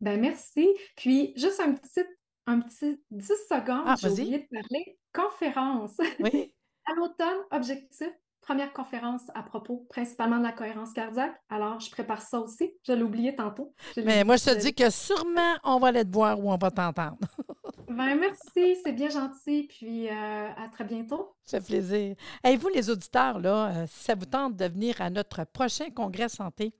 Ben, 0.00 0.20
merci. 0.20 0.68
Puis, 0.96 1.32
juste 1.36 1.60
un 1.60 1.74
petit, 1.74 2.00
un 2.46 2.60
petit 2.60 3.02
10 3.10 3.26
secondes, 3.48 3.84
ah, 3.86 3.96
j'ai 4.00 4.08
oublié 4.08 4.38
de 4.38 4.48
parler. 4.48 4.98
Conférence. 5.12 6.00
Oui. 6.20 6.54
à 6.86 6.94
l'automne, 6.94 7.38
objectif, 7.50 8.10
première 8.40 8.72
conférence 8.72 9.22
à 9.34 9.42
propos 9.42 9.86
principalement 9.88 10.38
de 10.38 10.42
la 10.42 10.52
cohérence 10.52 10.92
cardiaque. 10.92 11.34
Alors, 11.48 11.80
je 11.80 11.90
prépare 11.90 12.22
ça 12.22 12.40
aussi. 12.40 12.72
Je 12.86 12.92
l'ai 12.92 13.02
oublié 13.02 13.34
tantôt. 13.34 13.74
Mais 13.96 14.24
moi, 14.24 14.36
je 14.36 14.44
te 14.44 14.58
dis 14.58 14.74
que 14.74 14.90
sûrement, 14.90 15.56
on 15.64 15.78
va 15.78 15.88
aller 15.88 16.04
te 16.04 16.12
voir 16.12 16.38
ou 16.38 16.50
on 16.50 16.56
va 16.56 16.70
t'entendre. 16.70 17.18
ben, 17.88 18.18
merci, 18.18 18.76
c'est 18.82 18.92
bien 18.92 19.10
gentil. 19.10 19.68
Puis, 19.68 20.08
euh, 20.08 20.48
à 20.56 20.68
très 20.68 20.84
bientôt. 20.84 21.34
Ça 21.44 21.60
fait 21.60 21.66
plaisir. 21.66 22.16
Et 22.44 22.56
vous, 22.56 22.68
les 22.68 22.90
auditeurs, 22.90 23.38
là, 23.38 23.68
euh, 23.68 23.86
si 23.88 24.04
ça 24.04 24.14
vous 24.14 24.26
tente 24.26 24.56
de 24.56 24.64
venir 24.64 25.00
à 25.00 25.10
notre 25.10 25.44
prochain 25.44 25.90
congrès 25.90 26.28
santé, 26.28 26.72